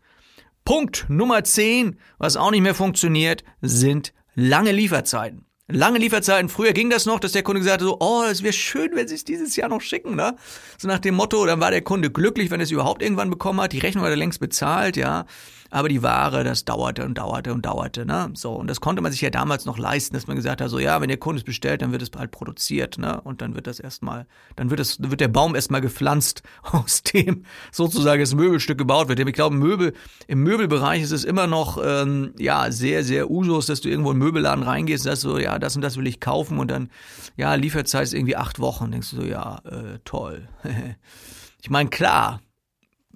Punkt 0.66 1.06
Nummer 1.10 1.44
10, 1.44 1.98
was 2.18 2.38
auch 2.38 2.52
nicht 2.52 2.62
mehr 2.62 2.76
funktioniert, 2.76 3.44
sind 3.62 4.14
lange 4.36 4.72
Lieferzeiten. 4.72 5.46
Lange 5.68 6.00
Lieferzeiten. 6.00 6.50
Früher 6.50 6.74
ging 6.74 6.90
das 6.90 7.06
noch, 7.06 7.20
dass 7.20 7.32
der 7.32 7.44
Kunde 7.44 7.62
gesagt 7.62 7.82
hat, 7.82 7.88
so, 7.88 7.98
oh, 8.00 8.24
es 8.30 8.44
wäre 8.44 8.52
schön, 8.52 8.92
wenn 8.94 9.08
Sie 9.08 9.16
es 9.16 9.24
dieses 9.24 9.56
Jahr 9.56 9.70
noch 9.70 9.80
schicken, 9.80 10.16
ne? 10.16 10.36
So 10.78 10.88
nach 10.88 11.00
dem 11.00 11.16
Motto, 11.16 11.46
dann 11.46 11.62
war 11.62 11.72
der 11.72 11.82
Kunde 11.82 12.12
glücklich, 12.12 12.52
wenn 12.52 12.60
er 12.60 12.66
es 12.66 12.72
überhaupt 12.72 13.02
irgendwann 13.02 13.30
bekommen 13.30 13.62
hat. 13.62 13.72
Die 13.72 13.80
Rechnung 13.80 14.04
hat 14.04 14.12
er 14.12 14.18
längst 14.18 14.42
bezahlt, 14.42 14.98
ja 14.98 15.26
aber 15.72 15.88
die 15.88 16.04
Ware, 16.04 16.44
das 16.44 16.66
dauerte 16.66 17.06
und 17.06 17.18
dauerte 17.18 17.54
und 17.54 17.66
dauerte, 17.66 18.06
ne? 18.06 18.30
So, 18.34 18.52
und 18.52 18.68
das 18.68 18.82
konnte 18.82 19.02
man 19.02 19.12
sich 19.12 19.22
ja 19.22 19.30
damals 19.30 19.66
noch 19.66 19.78
leisten, 19.78 20.14
dass 20.14 20.28
man 20.28 20.36
gesagt 20.36 20.60
hat, 20.60 20.70
so, 20.70 20.80
ja, 20.80 21.00
wenn 21.00 21.08
der 21.08 21.18
Kunde 21.18 21.40
es 21.40 21.46
bestellt, 21.46 21.82
dann 21.82 21.94
wird 21.94 22.02
es 22.02 22.10
bald 22.10 22.32
produziert, 22.32 22.98
ne? 22.98 23.22
Und 23.22 23.42
dann 23.42 23.56
wird 23.56 23.68
das 23.68 23.80
erstmal, 23.80 24.28
dann 24.58 24.70
wird 24.70 24.82
das, 24.82 25.02
wird 25.02 25.22
der 25.22 25.30
Baum 25.30 25.56
erstmal 25.56 25.80
gepflanzt, 25.80 26.44
aus 26.64 27.04
dem 27.04 27.46
sozusagen 27.72 28.22
das 28.22 28.36
Möbelstück 28.36 28.78
gebaut 28.78 29.08
wird. 29.08 29.20
Ich 29.20 29.34
glaube, 29.34 29.56
Möbel, 29.56 29.94
im 30.28 30.44
Möbelbereich 30.44 31.02
ist 31.02 31.12
es 31.12 31.24
immer 31.24 31.48
noch, 31.48 31.80
ähm, 31.82 32.34
ja, 32.38 32.70
sehr, 32.70 33.06
sehr 33.06 33.32
Usus, 33.32 33.66
dass 33.66 33.80
du 33.80 33.90
irgendwo 33.90 34.12
in 34.12 34.18
den 34.18 34.26
Möbelladen 34.26 34.66
reingehst, 34.66 35.06
sagst 35.06 35.22
so, 35.22 35.38
ja, 35.38 35.58
das 35.58 35.78
und 35.78 35.82
das 35.82 35.96
will 35.96 36.06
ich 36.06 36.20
kaufen 36.20 36.60
und 36.60 36.70
dann, 36.70 36.90
ja, 37.38 37.56
Lieferzeit 37.56 38.04
ist 38.04 38.14
irgendwie 38.14 38.36
acht 38.36 38.60
Wochen, 38.60 38.92
denkst 38.92 39.12
du 39.12 39.16
so, 39.18 39.24
ja, 39.24 39.62
äh, 39.64 40.00
toll. 40.04 40.50
ich 41.62 41.70
meine, 41.70 41.90
klar, 41.90 42.42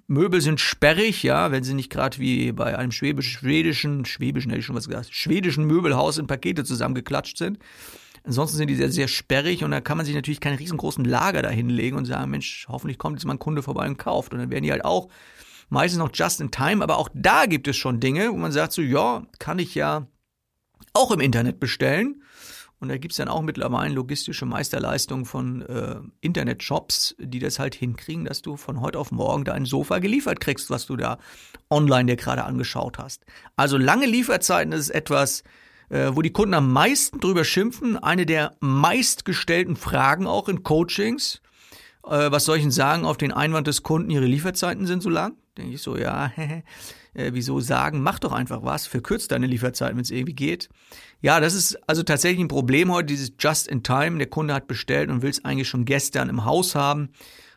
Möbel 0.08 0.40
sind 0.40 0.60
sperrig, 0.60 1.22
ja, 1.22 1.50
wenn 1.50 1.64
sie 1.64 1.74
nicht 1.74 1.90
gerade 1.90 2.18
wie 2.18 2.52
bei 2.52 2.78
einem 2.78 2.92
schwäbisch, 2.92 3.32
schwedischen, 3.32 4.04
schwäbischen 4.04 4.50
hätte 4.50 4.60
ich 4.60 4.66
schon 4.66 4.76
was 4.76 4.88
gesagt, 4.88 5.12
schwedischen 5.12 5.64
Möbelhaus 5.64 6.18
in 6.18 6.28
Pakete 6.28 6.64
zusammengeklatscht 6.64 7.38
sind. 7.38 7.58
Ansonsten 8.22 8.56
sind 8.56 8.68
die 8.68 8.76
sehr, 8.76 8.90
sehr 8.90 9.08
sperrig 9.08 9.64
und 9.64 9.70
da 9.70 9.80
kann 9.80 9.96
man 9.96 10.06
sich 10.06 10.14
natürlich 10.14 10.40
keine 10.40 10.58
riesengroßen 10.58 11.04
Lager 11.04 11.42
da 11.42 11.48
hinlegen 11.48 11.96
und 11.96 12.06
sagen, 12.06 12.30
Mensch, 12.30 12.66
hoffentlich 12.68 12.98
kommt 12.98 13.16
jetzt 13.16 13.24
mal 13.24 13.34
ein 13.34 13.38
Kunde 13.38 13.62
vorbei 13.62 13.86
und 13.86 13.98
kauft. 13.98 14.32
Und 14.32 14.40
dann 14.40 14.50
werden 14.50 14.64
die 14.64 14.72
halt 14.72 14.84
auch 14.84 15.08
meistens 15.68 15.98
noch 15.98 16.10
just 16.12 16.40
in 16.40 16.50
time, 16.50 16.82
aber 16.82 16.98
auch 16.98 17.08
da 17.14 17.46
gibt 17.46 17.68
es 17.68 17.76
schon 17.76 18.00
Dinge, 18.00 18.32
wo 18.32 18.36
man 18.36 18.52
sagt 18.52 18.72
so, 18.72 18.82
ja, 18.82 19.24
kann 19.38 19.58
ich 19.58 19.74
ja 19.74 20.06
auch 20.92 21.10
im 21.10 21.20
Internet 21.20 21.60
bestellen. 21.60 22.22
Und 22.78 22.88
da 22.88 22.98
gibt's 22.98 23.16
dann 23.16 23.28
auch 23.28 23.40
mittlerweile 23.40 23.94
logistische 23.94 24.44
Meisterleistungen 24.44 25.24
von 25.24 25.62
äh, 25.62 25.96
Internetshops, 26.20 27.16
die 27.18 27.38
das 27.38 27.58
halt 27.58 27.74
hinkriegen, 27.74 28.26
dass 28.26 28.42
du 28.42 28.56
von 28.56 28.80
heute 28.80 28.98
auf 28.98 29.12
morgen 29.12 29.44
dein 29.44 29.64
Sofa 29.64 29.98
geliefert 29.98 30.40
kriegst, 30.40 30.68
was 30.68 30.86
du 30.86 30.96
da 30.96 31.18
online 31.70 32.06
dir 32.06 32.16
gerade 32.16 32.44
angeschaut 32.44 32.98
hast. 32.98 33.24
Also 33.56 33.78
lange 33.78 34.06
Lieferzeiten 34.06 34.72
ist 34.72 34.90
etwas, 34.90 35.42
äh, 35.88 36.10
wo 36.12 36.20
die 36.20 36.32
Kunden 36.32 36.54
am 36.54 36.70
meisten 36.72 37.18
drüber 37.18 37.44
schimpfen. 37.44 37.96
Eine 37.96 38.26
der 38.26 38.56
meistgestellten 38.60 39.76
Fragen 39.76 40.26
auch 40.26 40.48
in 40.48 40.62
Coachings. 40.62 41.40
Äh, 42.04 42.30
was 42.30 42.44
soll 42.44 42.58
ich 42.58 42.62
denn 42.62 42.70
sagen 42.70 43.06
auf 43.06 43.16
den 43.16 43.32
Einwand 43.32 43.66
des 43.66 43.82
Kunden, 43.82 44.10
ihre 44.10 44.26
Lieferzeiten 44.26 44.86
sind 44.86 45.02
so 45.02 45.08
lang? 45.08 45.34
Denke 45.56 45.74
ich 45.74 45.82
so, 45.82 45.96
ja, 45.96 46.30
äh, 47.16 47.30
wieso 47.32 47.60
sagen, 47.60 48.02
mach 48.02 48.18
doch 48.18 48.32
einfach 48.32 48.62
was, 48.62 48.86
verkürzt 48.86 49.32
deine 49.32 49.46
Lieferzeiten, 49.46 49.96
wenn 49.96 50.02
es 50.02 50.10
irgendwie 50.10 50.34
geht. 50.34 50.68
Ja, 51.22 51.40
das 51.40 51.54
ist 51.54 51.78
also 51.88 52.02
tatsächlich 52.02 52.40
ein 52.40 52.48
Problem 52.48 52.92
heute, 52.92 53.06
dieses 53.06 53.32
Just 53.38 53.66
in 53.68 53.82
Time. 53.82 54.18
Der 54.18 54.28
Kunde 54.28 54.54
hat 54.54 54.66
bestellt 54.66 55.10
und 55.10 55.22
will 55.22 55.30
es 55.30 55.44
eigentlich 55.44 55.68
schon 55.68 55.84
gestern 55.84 56.28
im 56.28 56.44
Haus 56.44 56.74
haben. 56.74 57.10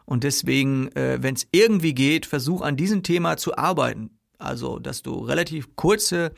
Und 0.06 0.24
deswegen, 0.24 0.88
äh, 0.96 1.22
wenn 1.22 1.36
es 1.36 1.48
irgendwie 1.52 1.94
geht, 1.94 2.26
versuch 2.26 2.62
an 2.62 2.78
diesem 2.78 3.04
Thema 3.04 3.38
zu 3.38 3.58
arbeiten. 3.58 4.18
Also, 4.38 4.80
dass 4.80 5.04
du 5.04 5.20
relativ 5.20 5.76
kurze 5.76 6.32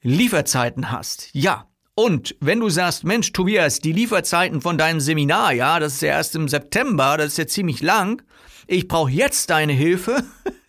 Lieferzeiten 0.00 0.90
hast. 0.90 1.28
Ja. 1.32 1.68
Und 1.98 2.36
wenn 2.40 2.60
du 2.60 2.68
sagst, 2.68 3.04
Mensch, 3.04 3.32
Tobias, 3.32 3.80
die 3.80 3.92
Lieferzeiten 3.92 4.60
von 4.60 4.76
deinem 4.76 5.00
Seminar, 5.00 5.52
ja, 5.52 5.80
das 5.80 5.94
ist 5.94 6.02
ja 6.02 6.10
erst 6.10 6.36
im 6.36 6.46
September, 6.46 7.16
das 7.16 7.28
ist 7.28 7.38
ja 7.38 7.46
ziemlich 7.46 7.80
lang. 7.82 8.22
Ich 8.66 8.86
brauche 8.86 9.10
jetzt 9.10 9.50
deine 9.50 9.72
Hilfe. 9.72 10.22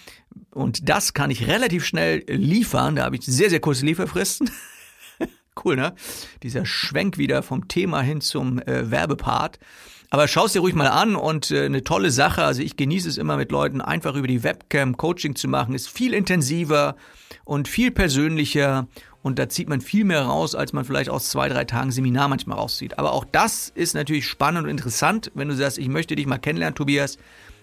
Und 0.51 0.89
das 0.89 1.15
kann 1.15 1.31
ich 1.31 1.47
relativ 1.47 1.85
schnell 1.85 2.25
liefern. 2.29 2.97
Da 2.97 3.05
habe 3.05 3.15
ich 3.17 3.25
sehr, 3.25 3.51
sehr 3.51 3.61
kurze 3.61 3.87
Lieferfristen. 3.87 4.51
cool, 5.65 5.77
ne? 5.77 5.95
Dieser 6.43 6.67
Schwenk 6.67 7.19
wieder 7.19 7.43
vom 7.43 7.69
Thema 7.69 8.03
hin 8.03 8.21
zum 8.21 8.59
äh, 8.61 8.91
Werbepart. 8.91 9.59
Aber 10.11 10.27
schau 10.27 10.47
es 10.47 10.53
dir 10.53 10.61
ruhig 10.61 10.75
mal 10.75 10.89
an 10.89 11.17
und 11.17 11.51
äh, 11.51 11.67
eine 11.67 11.85
tolle 11.85 12.11
Sache. 12.11 12.43
Also 12.43 12.63
ich 12.63 12.77
genieße 12.77 13.09
es 13.09 13.19
immer 13.19 13.37
mit 13.37 13.53
Leuten 13.53 13.81
einfach 13.81 14.15
über 14.15 14.27
die 14.27 14.43
Webcam 14.43 14.97
Coaching 14.97 15.35
zu 15.35 15.49
machen. 15.49 15.75
Ist 15.75 15.89
viel 15.89 16.15
intensiver 16.15 16.97
und 17.45 17.69
viel 17.69 17.91
persönlicher 17.91 18.87
und 19.23 19.39
da 19.39 19.49
zieht 19.49 19.69
man 19.69 19.81
viel 19.81 20.05
mehr 20.05 20.23
raus, 20.23 20.55
als 20.55 20.73
man 20.73 20.85
vielleicht 20.85 21.11
aus 21.11 21.29
zwei, 21.29 21.49
drei 21.49 21.65
Tagen 21.65 21.91
Seminar 21.91 22.29
manchmal 22.29 22.57
rauszieht. 22.57 22.99
Aber 22.99 23.13
auch 23.13 23.27
das 23.31 23.71
ist 23.75 23.95
natürlich 23.95 24.27
spannend 24.27 24.65
und 24.65 24.71
interessant, 24.71 25.31
wenn 25.35 25.49
du 25.49 25.55
sagst, 25.55 25.77
ich 25.77 25.89
möchte 25.89 26.17
dich 26.17 26.27
mal 26.27 26.39
kennenlernen, 26.39 26.75
Tobias. 26.75 27.19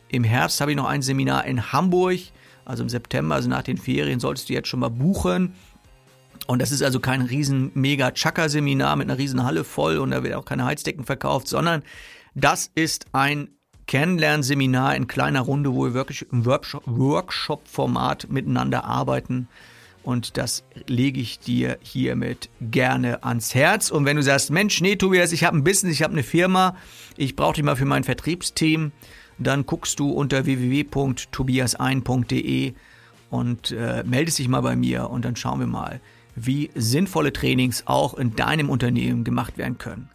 Im 0.10 0.24
Herbst 0.24 0.62
habe 0.62 0.72
ich 0.72 0.78
noch 0.78 0.86
ein 0.86 1.02
Seminar 1.02 1.46
in 1.46 1.72
Hamburg, 1.72 2.20
also 2.66 2.84
im 2.84 2.90
September, 2.90 3.36
also 3.36 3.50
nach 3.50 3.64
den 3.64 3.78
Ferien, 3.78 4.20
solltest 4.20 4.50
du 4.50 4.54
jetzt 4.54 4.68
schon 4.68 4.82
mal 4.82 4.90
buchen. 4.90 5.56
Und 6.46 6.62
das 6.62 6.72
ist 6.72 6.84
also 6.84 7.00
kein 7.00 7.22
riesen 7.22 7.72
mega 7.74 8.12
Chakra-Seminar 8.12 8.98
mit 8.98 9.10
einer 9.10 9.18
riesen 9.18 9.44
Halle 9.44 9.64
voll 9.64 9.98
und 9.98 10.12
da 10.12 10.24
wird 10.24 10.36
auch 10.36 10.46
keine 10.46 10.66
Heizdecken 10.66 11.06
verkauft, 11.06 11.48
sondern 11.48 11.82
das 12.36 12.70
ist 12.76 13.08
ein 13.14 13.50
Kennenlernseminar 13.88 14.96
in 14.96 15.08
kleiner 15.08 15.42
Runde, 15.42 15.74
wo 15.74 15.86
wir 15.86 15.94
wirklich 15.94 16.26
im 16.32 16.46
Workshop-Format 16.46 18.28
miteinander 18.30 18.86
arbeiten. 18.86 19.48
Und 20.04 20.38
das 20.38 20.64
lege 20.88 21.20
ich 21.20 21.40
dir 21.40 21.80
hiermit 21.82 22.50
gerne 22.62 23.24
ans 23.24 23.56
Herz. 23.56 23.90
Und 23.90 24.06
wenn 24.06 24.18
du 24.18 24.24
sagst, 24.24 24.52
Mensch, 24.52 24.80
nee, 24.82 24.98
Tobias, 24.98 25.32
ich 25.32 25.44
habe 25.44 25.58
ein 25.58 25.64
Business, 25.64 25.94
ich 25.94 26.04
habe 26.04 26.14
eine 26.14 26.22
Firma, 26.24 26.76
ich 27.18 27.36
brauche 27.36 27.56
dich 27.56 27.64
mal 27.64 27.76
für 27.76 27.86
mein 27.86 28.04
Vertriebsteam, 28.04 28.92
dann 29.40 29.66
guckst 29.66 30.00
du 30.00 30.12
unter 30.12 30.46
www.tobiasein.de 30.46 32.74
und 33.32 33.72
äh, 33.72 34.04
meldest 34.06 34.38
dich 34.40 34.48
mal 34.48 34.62
bei 34.62 34.76
mir 34.76 35.10
und 35.10 35.26
dann 35.26 35.36
schauen 35.36 35.60
wir 35.60 35.66
mal, 35.68 36.00
wie 36.36 36.70
sinnvolle 36.76 37.34
Trainings 37.34 37.88
auch 37.88 38.14
in 38.14 38.36
deinem 38.36 38.70
Unternehmen 38.70 39.24
gemacht 39.24 39.58
werden 39.58 39.80
können. 39.80 40.12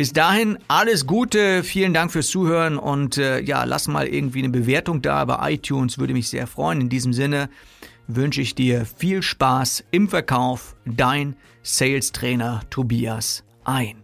Bis 0.00 0.14
dahin 0.14 0.56
alles 0.66 1.06
Gute, 1.06 1.62
vielen 1.62 1.92
Dank 1.92 2.10
fürs 2.10 2.28
Zuhören 2.28 2.78
und 2.78 3.18
äh, 3.18 3.42
ja, 3.42 3.64
lass 3.64 3.86
mal 3.86 4.06
irgendwie 4.06 4.38
eine 4.38 4.48
Bewertung 4.48 5.02
da 5.02 5.22
bei 5.26 5.52
iTunes, 5.52 5.98
würde 5.98 6.14
mich 6.14 6.30
sehr 6.30 6.46
freuen. 6.46 6.80
In 6.80 6.88
diesem 6.88 7.12
Sinne 7.12 7.50
wünsche 8.06 8.40
ich 8.40 8.54
dir 8.54 8.86
viel 8.86 9.20
Spaß 9.20 9.84
im 9.90 10.08
Verkauf. 10.08 10.74
Dein 10.86 11.36
Sales 11.62 12.12
Trainer 12.12 12.62
Tobias 12.70 13.44
ein. 13.64 14.02